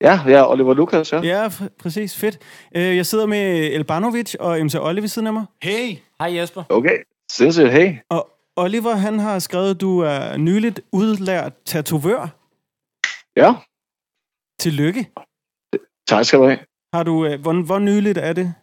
[0.00, 1.20] Ja, er Oliver Lukas, ja.
[1.20, 2.16] Ja, f- præcis.
[2.16, 2.38] Fedt.
[2.76, 3.40] Øh, jeg sidder med
[3.72, 5.44] Elbanovic og MC Oliver ved siden af mig.
[5.62, 5.96] Hey.
[6.20, 6.62] Hej Jesper.
[6.68, 6.98] Okay,
[7.32, 7.72] sindssygt.
[7.72, 7.94] Hey.
[8.08, 12.28] Og Oliver, han har skrevet, at du er nyligt udlært tatovør.
[13.36, 13.54] Ja,
[14.60, 15.02] Tillykke.
[16.08, 16.58] tak skal du have.
[16.94, 18.54] Har du, øh, hvor, hvor nyligt er det?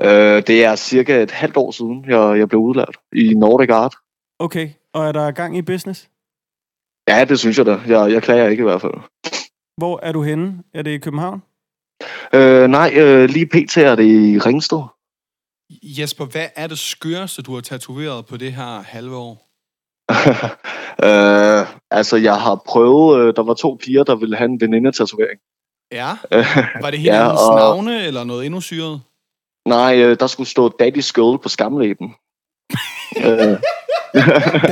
[0.00, 3.94] Øh, det er cirka et halvt år siden, jeg, jeg blev udlært i Nordic Art.
[4.38, 6.08] Okay, og er der gang i business?
[7.08, 7.80] Ja, det synes jeg da.
[7.86, 8.94] Jeg, jeg klager ikke i hvert fald.
[9.76, 10.62] Hvor er du henne?
[10.74, 11.42] Er det i København?
[12.34, 13.76] Øh, nej, øh, lige pt.
[13.76, 14.82] er det i Ringsted.
[15.82, 19.47] Jesper, hvad er det skøreste, du har tatoveret på det her halve år?
[21.08, 23.20] øh, altså, jeg har prøvet...
[23.20, 25.40] Øh, der var to piger, der ville have en veninde-tatovering.
[25.92, 26.08] Ja.
[26.82, 29.00] Var det hinandens og- navne, eller noget endnu syret?
[29.68, 32.14] Nej, øh, der skulle stå Daddy's Girl på skamlæben.
[33.26, 33.58] øh,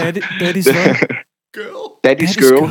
[0.00, 1.08] Daddy, daddy's hvad?
[1.54, 1.86] Girl.
[2.06, 2.70] Daddy's Girl.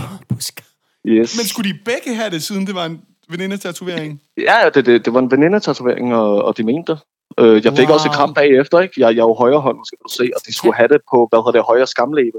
[1.07, 1.37] Yes.
[1.37, 4.21] Men skulle de begge have det, siden det var en veninde-tatovering?
[4.37, 7.01] Ja, det, det, det var en veninde-tatovering, og, og de mente det.
[7.39, 7.93] Øh, jeg fik Wow.
[7.95, 8.93] også et kram bagefter, ikke?
[8.97, 11.27] Jeg, jeg er jo højre hånd, skal du se, og de skulle have det på,
[11.29, 12.37] hvad hedder det, højre skamlæbe.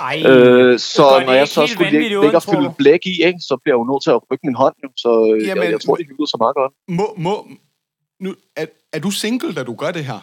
[0.00, 3.14] Ej, Øh, så når jeg ikke så skulle vanvittigt ligge, ligge og fylde blæk i,
[3.28, 4.74] ikke, så bliver jeg jo nødt til at rykke min hånd.
[4.84, 6.72] Jo, så øh, Jamen- jeg, jeg tror, det hyggede så meget godt.
[6.88, 7.34] Må, må,
[8.20, 10.20] nu, er, er du single, da du gør det her?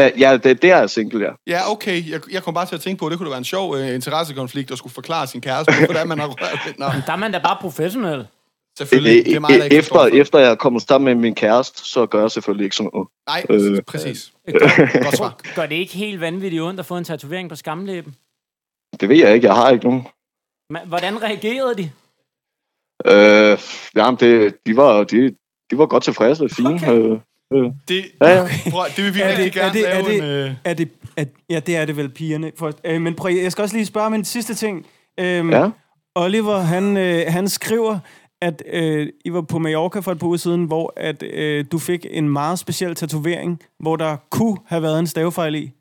[0.00, 1.32] Uh, ja, det, det er jeg single, ja.
[1.54, 2.10] Ja, okay.
[2.10, 3.70] Jeg, jeg kom bare til at tænke på, at det kunne da være en sjov
[3.70, 6.76] uh, interessekonflikt at skulle forklare sin kæreste, hvordan man har rørt
[7.06, 8.26] der er man da bare professionel.
[8.86, 9.24] Selvfølgelig.
[9.26, 10.14] Det er E- efter, det.
[10.20, 13.08] efter jeg er kommet sammen med min kæreste, så gør jeg selvfølgelig ikke sådan noget.
[13.28, 13.82] Nej, Øh.
[13.82, 14.32] præcis.
[15.04, 15.40] Godt svar.
[15.54, 18.14] Gør det ikke helt vanvittigt ondt at få en tatovering på skamlæben?
[19.00, 20.02] Det ved jeg ikke, jeg har ikke nogen.
[20.70, 21.90] Men Hvordan reagerede de?
[23.06, 23.58] Øh,
[23.96, 25.34] jamen, det, de, var, de,
[25.70, 26.74] de var godt tilfredse, fine.
[26.74, 26.92] Okay.
[26.92, 27.18] Øh,
[27.54, 27.70] øh.
[27.88, 28.48] Det, Ja, ja.
[28.72, 30.48] prøv, det vil vi Er rigtig det, er gerne det, er lave det, en...
[30.50, 32.52] Øh, er det, er, ja, det er det vel, pigerne.
[32.58, 34.86] For, øh, men prøv, jeg skal også lige spørge om en sidste ting.
[35.20, 35.70] Øhm, Ja.
[36.14, 37.98] Oliver, han, øh, han skriver,
[38.42, 41.78] at øh, I var på Mallorca for et par uger siden, hvor at, øh, du
[41.78, 45.72] fik en meget speciel tatovering, hvor der kunne have været en stavefejl i.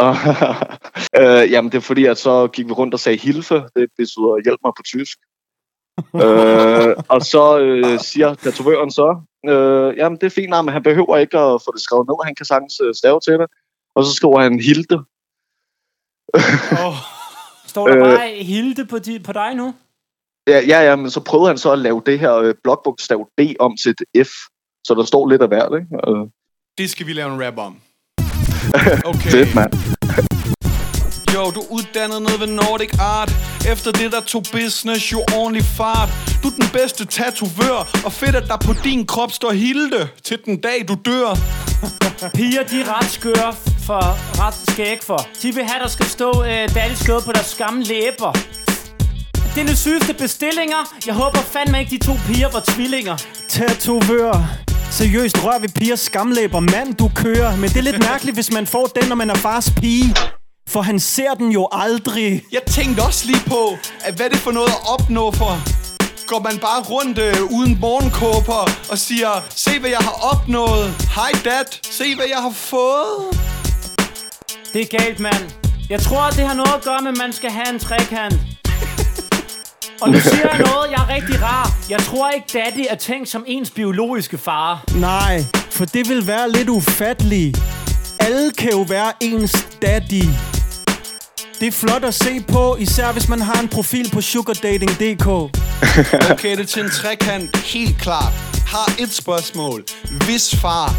[1.20, 3.54] øh, jamen, det er fordi, at så gik vi rundt og sagde hilfe.
[3.54, 5.18] Det betyder hjælp mig på tysk.
[6.24, 10.82] øh, og så øh, siger tatovøren så, øh, jamen det er fint, nej, men han
[10.82, 12.24] behøver ikke at få det skrevet ned.
[12.24, 13.46] Han kan sagtens øh, stave til det.
[13.94, 14.98] Og så skriver han Hilde.
[16.86, 16.96] oh,
[17.66, 18.02] Står der Øh.
[18.02, 19.74] bare Hilde på, di, på dig nu?
[20.50, 23.40] Ja, ja, ja, men så prøvede han så at lave det her øh, blokbogstav D
[23.60, 24.30] om til et F.
[24.86, 26.10] Så der står lidt af hvert, ikke?
[26.10, 26.26] Øh,
[26.78, 27.76] det skal vi lave en rap om.
[29.12, 29.30] Okay.
[29.30, 29.72] fedt, mand.
[31.34, 33.32] Jo, du uddannet ned ved Nordic Art
[33.72, 36.08] Efter det der tog business jo ordentlig fart
[36.42, 40.38] Du er den bedste tatovør Og fedt at der på din krop står Hilde Til
[40.44, 41.28] den dag du dør
[42.36, 43.52] Piger, de er ret skøre
[43.90, 44.04] for
[44.42, 45.20] ret skæg for.
[45.42, 48.32] De vil have, der skal stå øh, daddy's girl på deres skamme læber.
[49.54, 50.76] Det er de sygeste bestillinger.
[51.06, 53.16] Jeg håber fandme ikke, de to piger var tvillinger.
[53.48, 54.46] Tatovør.
[54.90, 56.60] Seriøst, rør ved pigers skamlæber.
[56.60, 57.56] Mand, du kører.
[57.56, 60.14] Men det er lidt mærkeligt, hvis man får den, når man er fars pige.
[60.68, 62.42] For han ser den jo aldrig.
[62.52, 65.52] Jeg tænkte også lige på at Hvad er det for noget at opnå for
[66.26, 71.32] Går man bare rundt øh, uden morgenkåber Og siger Se hvad jeg har opnået Hej
[71.44, 73.40] dad, se hvad jeg har fået
[74.72, 75.50] Det er galt, mand.
[75.88, 78.34] Jeg tror, det har noget at gøre med, at man skal have en trekant.
[80.00, 81.72] Og nu siger jeg noget, jeg er rigtig rar.
[81.90, 84.84] Jeg tror ikke, daddy er tænkt som ens biologiske far.
[84.94, 87.62] Nej, for det vil være lidt ufatteligt.
[88.20, 90.24] Alle kan jo være ens daddy.
[91.60, 95.26] Det er flot at se på, især hvis man har en profil på sugardating.dk.
[96.30, 98.32] Okay, det er til en trekant Helt klart
[98.66, 99.84] Har et spørgsmål
[100.26, 100.94] Hvis far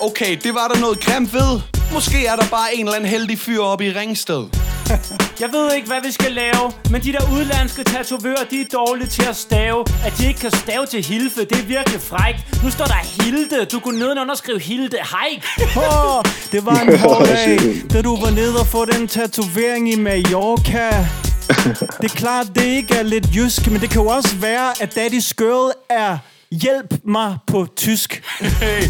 [0.00, 1.60] Okay, det var der noget grimt ved
[1.92, 4.59] Måske er der bare en eller anden heldig fyr oppe i Ringsted
[5.42, 9.08] Jeg ved ikke, hvad vi skal lave, men de der udlandske tatovører, de er dårlige
[9.08, 9.84] til at stave.
[10.06, 12.62] At de ikke kan stave til Hilfe, det er virkelig frækt.
[12.64, 13.64] Nu står der Hilde.
[13.64, 14.96] Du kunne nedenunder skrive Hilde.
[14.96, 15.30] Hej.
[16.52, 17.58] Det var en hård dag,
[17.92, 21.06] da du var nede og få den tatovering i Mallorca.
[22.00, 24.98] Det er klart, det ikke er lidt jysk, men det kan jo også være, at
[24.98, 26.18] Daddy's Girl er
[26.50, 28.22] hjælp mig på tysk.
[28.40, 28.82] Hey,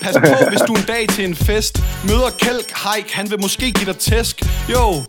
[0.00, 3.72] pas på, hvis du en dag til en fest møder Kelk Haik, han vil måske
[3.72, 4.42] give dig tæsk.
[4.68, 5.02] Jo,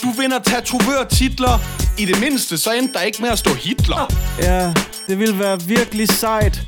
[0.00, 1.58] du vinder tatovør-titler.
[1.98, 4.12] I det mindste, så endte der ikke med at stå Hitler.
[4.42, 4.74] Ja,
[5.06, 6.60] det ville være virkelig sejt.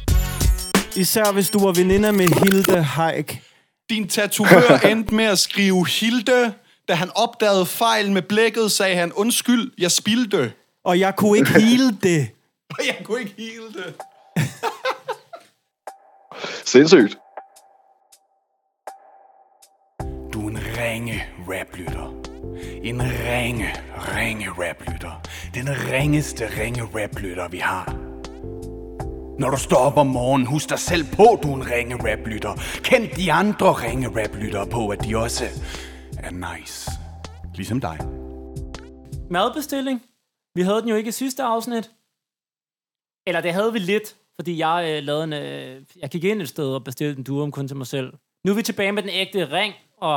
[0.97, 3.43] Især hvis du var veninder med Hilde Haik.
[3.91, 6.53] Din tatovør endte med at skrive Hilde.
[6.89, 10.53] Da han opdagede fejl med blækket, sagde han, undskyld, jeg spildte.
[10.85, 12.28] Og jeg kunne ikke hele det.
[12.78, 13.95] Og jeg kunne ikke hele det.
[16.72, 17.18] Sindssygt.
[20.33, 22.20] Du er en ringe raplytter.
[22.83, 23.68] En ringe,
[24.16, 25.22] ringe raplytter.
[25.55, 27.85] Den ringeste ringe raplytter, vi har.
[29.39, 32.55] Når du står op om morgenen, husk dig selv på, du er en ringe raplytter.
[32.85, 35.45] Kend de andre ringe raplyttere på, at de også
[36.18, 36.91] er nice.
[37.55, 37.99] Ligesom dig.
[39.31, 40.03] Madbestilling.
[40.55, 41.91] Vi havde den jo ikke i sidste afsnit.
[43.26, 45.33] Eller det havde vi lidt, fordi jeg øh, lavede en...
[45.33, 48.12] Øh, jeg gik ind et sted og bestilte en durum kun til mig selv.
[48.45, 50.14] Nu er vi tilbage med den ægte ring, og,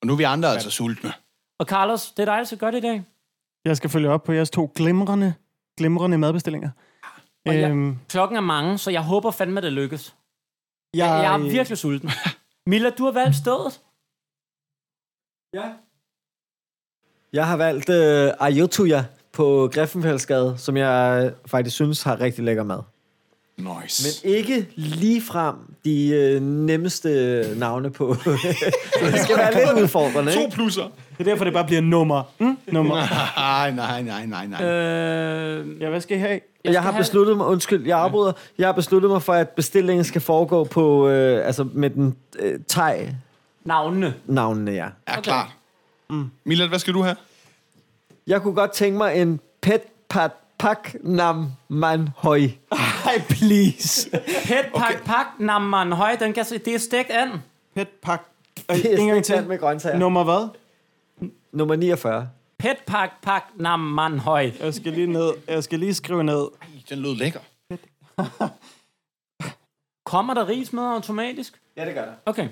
[0.00, 1.12] Og nu er vi andre altså sultne.
[1.60, 3.04] Og Carlos, det er dig, gøre det i dag.
[3.64, 5.34] Jeg skal følge op på jeres to glimrende,
[5.78, 6.70] glimrende madbestillinger.
[7.46, 10.16] Og jeg, Øhm, klokken er mange, så jeg håber fandme, at det lykkes.
[10.94, 12.10] jeg, Jeg, jeg er virkelig sulten.
[12.70, 13.80] Milla, du har valgt stedet.
[15.54, 15.72] Ja.
[17.32, 22.62] Jeg har valgt øh, Ayutthaya på Griffenfeldsgade, som jeg øh, faktisk synes har rigtig lækker
[22.62, 22.82] mad.
[23.60, 24.18] Nice.
[24.24, 25.54] Men ikke lige frem
[25.84, 28.06] de øh, nemmeste navne på.
[28.24, 30.82] det skal være lidt udfordrende, To plusser.
[30.82, 32.22] Det er derfor, det bare bliver nummer.
[32.38, 32.58] Mm?
[32.66, 32.96] Nummer.
[33.38, 34.64] Nej, nej, nej, nej, nej.
[34.64, 36.30] Øh, Ja, hvad skal I have?
[36.30, 38.32] Jeg, skal jeg har have- besluttet mig, undskyld, jeg afbryder.
[38.58, 42.58] Jeg har besluttet mig for, at bestillingen skal foregå på, øh, altså med den øh,
[42.68, 44.70] thai-navnene, navnene.
[44.70, 44.86] ja.
[45.06, 45.22] Er okay.
[45.22, 45.46] klart.
[46.10, 46.30] Mm.
[46.44, 47.16] Milad, hvad skal du have?
[48.26, 50.30] Jeg kunne godt tænke mig en pet pat
[50.60, 52.40] pak nam man høj.
[53.06, 54.10] Ej, please.
[54.44, 55.04] Pet pak okay.
[55.04, 57.30] pak namman høj, den kan det er stegt and.
[57.74, 58.22] Pet pak.
[58.70, 59.46] Øh, Det er en gang til.
[59.46, 59.98] med grøntsager.
[59.98, 60.48] Nummer hvad?
[61.52, 62.28] Nummer 49.
[62.58, 64.50] Pet pak pak namman høj.
[64.60, 65.32] Jeg skal lige ned.
[65.48, 66.46] Jeg skal lige skrive ned.
[66.88, 67.40] Den lød lækker.
[70.06, 71.60] Kommer der ris med automatisk?
[71.76, 72.12] Ja, det gør der.
[72.26, 72.48] Okay.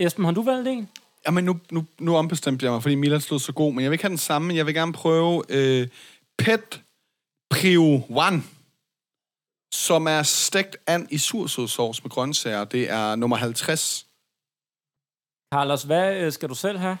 [0.00, 0.88] Esben, har du valgt en?
[1.26, 3.94] Jamen, nu, nu, nu ombestemte jeg mig, fordi Milad stod så god, men jeg vil
[3.94, 4.54] ikke have den samme.
[4.54, 5.88] Jeg vil gerne prøve øh,
[6.38, 6.82] Pet
[7.50, 8.42] Prio One,
[9.74, 12.64] som er stegt and i sursødsovs med grøntsager.
[12.64, 14.06] Det er nummer 50.
[15.54, 16.98] Carlos, hvad øh, skal du selv have?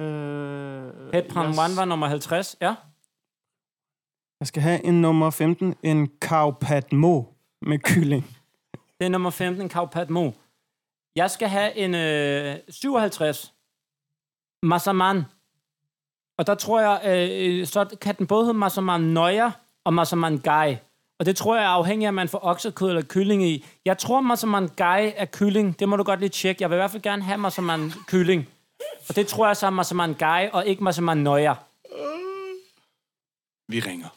[0.00, 2.74] Øh, Pet Pan jeg, One var nummer 50, ja.
[4.40, 5.74] jeg skal have en nummer 15.
[5.82, 7.22] En Cow Pat Mo
[7.62, 8.36] med kylling.
[8.98, 10.30] Det er nummer 15, Kaupat Mo.
[11.16, 13.54] Jeg skal have en øh, 57.
[14.62, 15.24] Massaman.
[16.38, 19.50] Og der tror jeg, øh, så kan den både hedde Massaman Nøjer
[19.84, 20.76] og Massaman Gai.
[21.18, 23.64] Og det tror jeg er afhængig af, om man får oksekød eller kylling i.
[23.84, 25.80] Jeg tror, Massaman Gai er kylling.
[25.80, 26.62] Det må du godt lige tjekke.
[26.62, 28.48] Jeg vil i hvert fald gerne have Massaman kylling.
[29.08, 31.54] Og det tror jeg så er Massaman Gai og ikke Massaman Nøjer.
[33.68, 34.08] Vi ringer.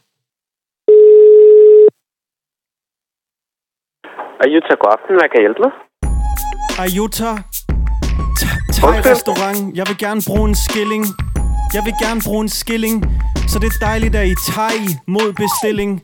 [4.44, 5.14] Ayuta, god aften.
[5.20, 5.72] Hvad kan jeg hjælpe med?
[6.84, 7.32] Ayuta.
[8.78, 9.78] Thai-restaurant.
[9.78, 11.31] Jeg vil gerne bruge en skilling.
[11.74, 13.06] Jeg vil gerne bruge en skilling.
[13.48, 16.02] Så det er dejligt, at I thai mod bestilling.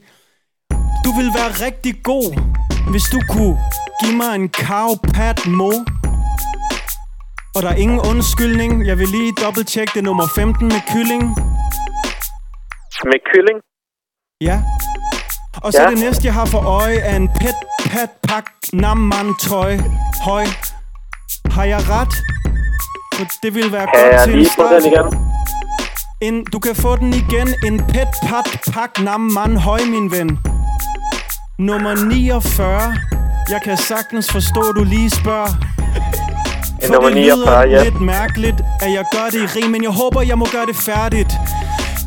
[1.05, 2.27] Du vil være rigtig god,
[2.91, 3.57] hvis du kunne
[4.03, 5.71] give mig en cow pat mo.
[7.55, 8.87] Og der er ingen undskyldning.
[8.87, 11.23] Jeg vil lige dobbelt-tjekke det er nummer 15 med kylling.
[13.11, 13.57] Med kylling?
[14.41, 14.61] Ja.
[15.63, 15.89] Og så Ja.
[15.89, 17.55] det næste, jeg har for øje, er en pet
[17.85, 19.77] pat pak nam man tøj.
[20.23, 20.45] Høj.
[21.51, 22.13] Har jeg ret?
[23.15, 24.83] For det vil være Kan godt jeg til en lige få start.
[24.83, 25.07] den igen?
[26.21, 27.47] En, du kan få den igen.
[27.65, 30.39] En pet pat pak nam man høj, min ven.
[31.59, 32.95] Nummer 49.
[33.49, 35.47] Jeg kan sagtens forstå, du lige spørger.
[36.85, 37.37] For nummer det 49,
[37.67, 37.83] lyder ja.
[37.83, 40.75] lidt mærkeligt, at jeg gør det i rim, men jeg håber, jeg må gøre det
[40.75, 41.31] færdigt.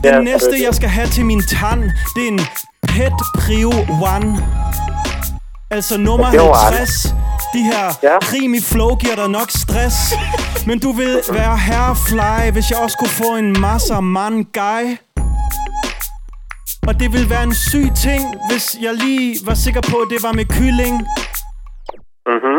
[0.05, 1.83] Den Ja, næste, det- jeg skal have til min tand,
[2.17, 2.41] det er en
[2.89, 3.73] Pet Prio
[4.17, 4.47] One.
[5.71, 6.57] Altså nummer Prio One.
[6.57, 7.15] 50.
[7.55, 8.09] De her Ja.
[8.13, 8.19] ja.
[8.33, 9.97] rim i flow giver dig nok stress.
[10.67, 14.97] Men du vil være herrefly, hvis jeg også kunne få en masser man guy.
[16.89, 20.23] Og det vil være en syg ting, hvis jeg lige var sikker på, at det
[20.23, 20.95] var med kylling.
[22.27, 22.59] Mhm.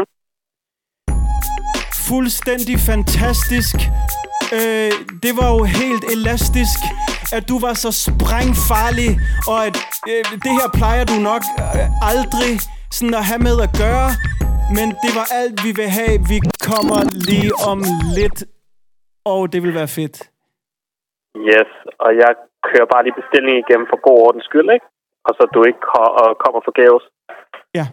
[2.08, 3.76] Fuldstændig fantastisk.
[4.54, 4.92] Øh,
[5.24, 6.80] det var jo helt elastisk,
[7.34, 9.78] at du var så sprængfarlig, og at
[10.10, 11.44] øh, det her plejer du nok
[11.76, 12.60] øh, aldrig
[12.92, 14.12] sådan at have med at gøre.
[14.78, 16.16] Men det var alt, vi vil have.
[16.34, 16.38] Vi
[16.70, 17.00] kommer
[17.30, 17.80] lige om
[18.18, 18.40] lidt,
[19.32, 20.18] og det vil være fedt.
[21.52, 21.72] Yes,
[22.06, 22.32] og jeg
[22.70, 24.88] kører bare lige bestillingen igennem for god ordens skyld, ikke?
[25.28, 25.82] Og så du ikke
[26.44, 27.04] kommer forgæves.
[27.80, 27.86] Ja.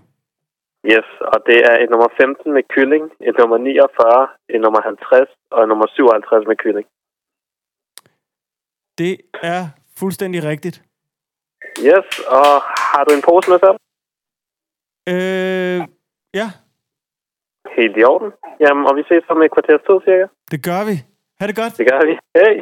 [0.92, 5.28] Yes, og det er et nummer 15 med kylling, et nummer 49, et nummer 50
[5.50, 6.86] og et nummer 57 med kylling.
[9.00, 9.12] Det
[9.54, 9.62] er
[10.00, 10.76] fuldstændig rigtigt.
[11.88, 12.06] Yes,
[12.38, 12.50] og
[12.92, 13.78] har du en pose med selv?
[15.12, 15.80] Øh,
[16.40, 16.48] ja,
[17.76, 18.30] Helt i orden.
[18.64, 20.26] Jamen, og vi ses om et kvarters tid, cirka.
[20.52, 20.94] det gør vi.
[21.40, 21.72] Ha' det godt.
[21.78, 22.14] Det gør vi.
[22.38, 22.54] Hey!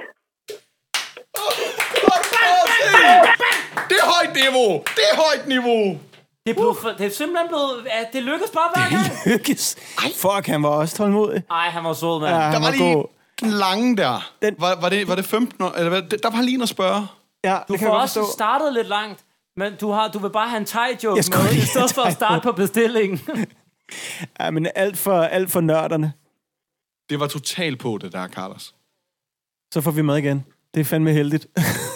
[3.91, 4.71] Det er højt niveau!
[4.97, 5.99] Det er højt niveau!
[6.47, 7.71] Det, blev for, det er simpelthen blevet...
[7.87, 9.05] Ja, det lykkedes bare hver gang.
[9.27, 9.77] Lykkes.
[10.23, 11.43] Fuck, han var også tålmodig.
[11.51, 12.35] Ej, han var sød, mand.
[12.35, 13.05] Ja, Der var var lige god.
[13.41, 14.31] den lange der.
[14.43, 15.71] Den- Var, var, det, var det 15 år?
[15.79, 16.01] Eller?
[16.01, 17.07] Der var lige noget at spørge.
[17.45, 18.33] Ja, Du det kan får også forstå.
[18.33, 19.21] startet lidt langt,
[19.57, 22.03] men du, har, du vil bare have en thai-joke Jeg skulle med, i stedet for
[22.03, 23.21] at starte på bestillingen.
[24.41, 26.13] Ja, men alt for, alt for nørderne.
[27.11, 28.75] Det var totalt på, det der, Carlos.
[29.73, 30.45] Så får vi mad igen.
[30.75, 31.47] Det er fandme heldigt.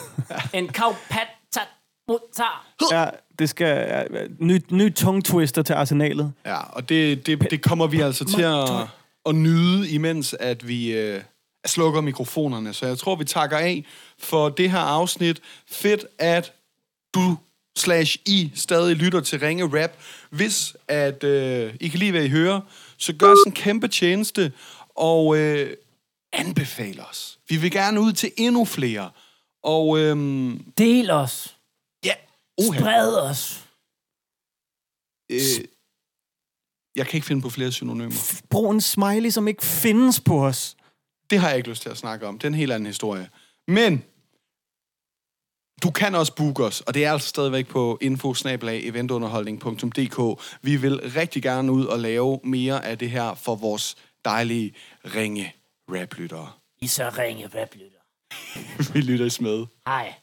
[0.55, 1.61] en kavpata
[2.09, 2.66] mutar.
[2.91, 3.07] ja,
[3.38, 3.66] det skal...
[3.88, 6.32] Ja, ny, ny tongue twister til arsenalet.
[6.47, 8.88] Ja, og det, det, det kommer vi altså til at,
[9.26, 11.22] at nyde, imens at vi øh,
[11.66, 12.72] slukker mikrofonerne.
[12.72, 13.84] Så jeg tror, vi takker af
[14.18, 15.41] for det her afsnit.
[15.66, 16.53] Fedt, at
[17.14, 17.36] du
[17.76, 19.91] slash I stadig lytter til Ringe Rap.
[20.31, 22.61] Hvis at øh, I kan lide, hvad I hører,
[22.97, 24.53] så gør os en kæmpe tjeneste
[24.97, 25.76] og øh,
[26.33, 27.39] anbefale os.
[27.49, 29.11] Vi vil gerne ud til endnu flere.
[29.62, 31.57] Og øhm, Del os.
[32.05, 32.14] ja,
[32.61, 33.64] Spred os.
[35.31, 35.39] øh,
[36.97, 38.41] jeg kan ikke finde på flere synonymer.
[38.51, 40.76] Brug en smiley, som ikke findes på os.
[41.31, 42.39] Det har jeg ikke lyst til at snakke om.
[42.39, 43.28] Det er en helt anden historie.
[43.68, 44.05] Men
[45.83, 48.35] du kan også booke os, og det er altså stadigvæk på info
[48.66, 50.41] eventunderholdning.dk.
[50.62, 54.74] Vi vil rigtig gerne ud og lave mere af det her for vores dejlige
[55.05, 55.55] ringe
[55.89, 56.53] raplyttere.
[56.81, 57.49] I så ringe,
[57.91, 58.01] der?
[58.93, 59.66] Vi lytter med.
[59.87, 60.14] Hej.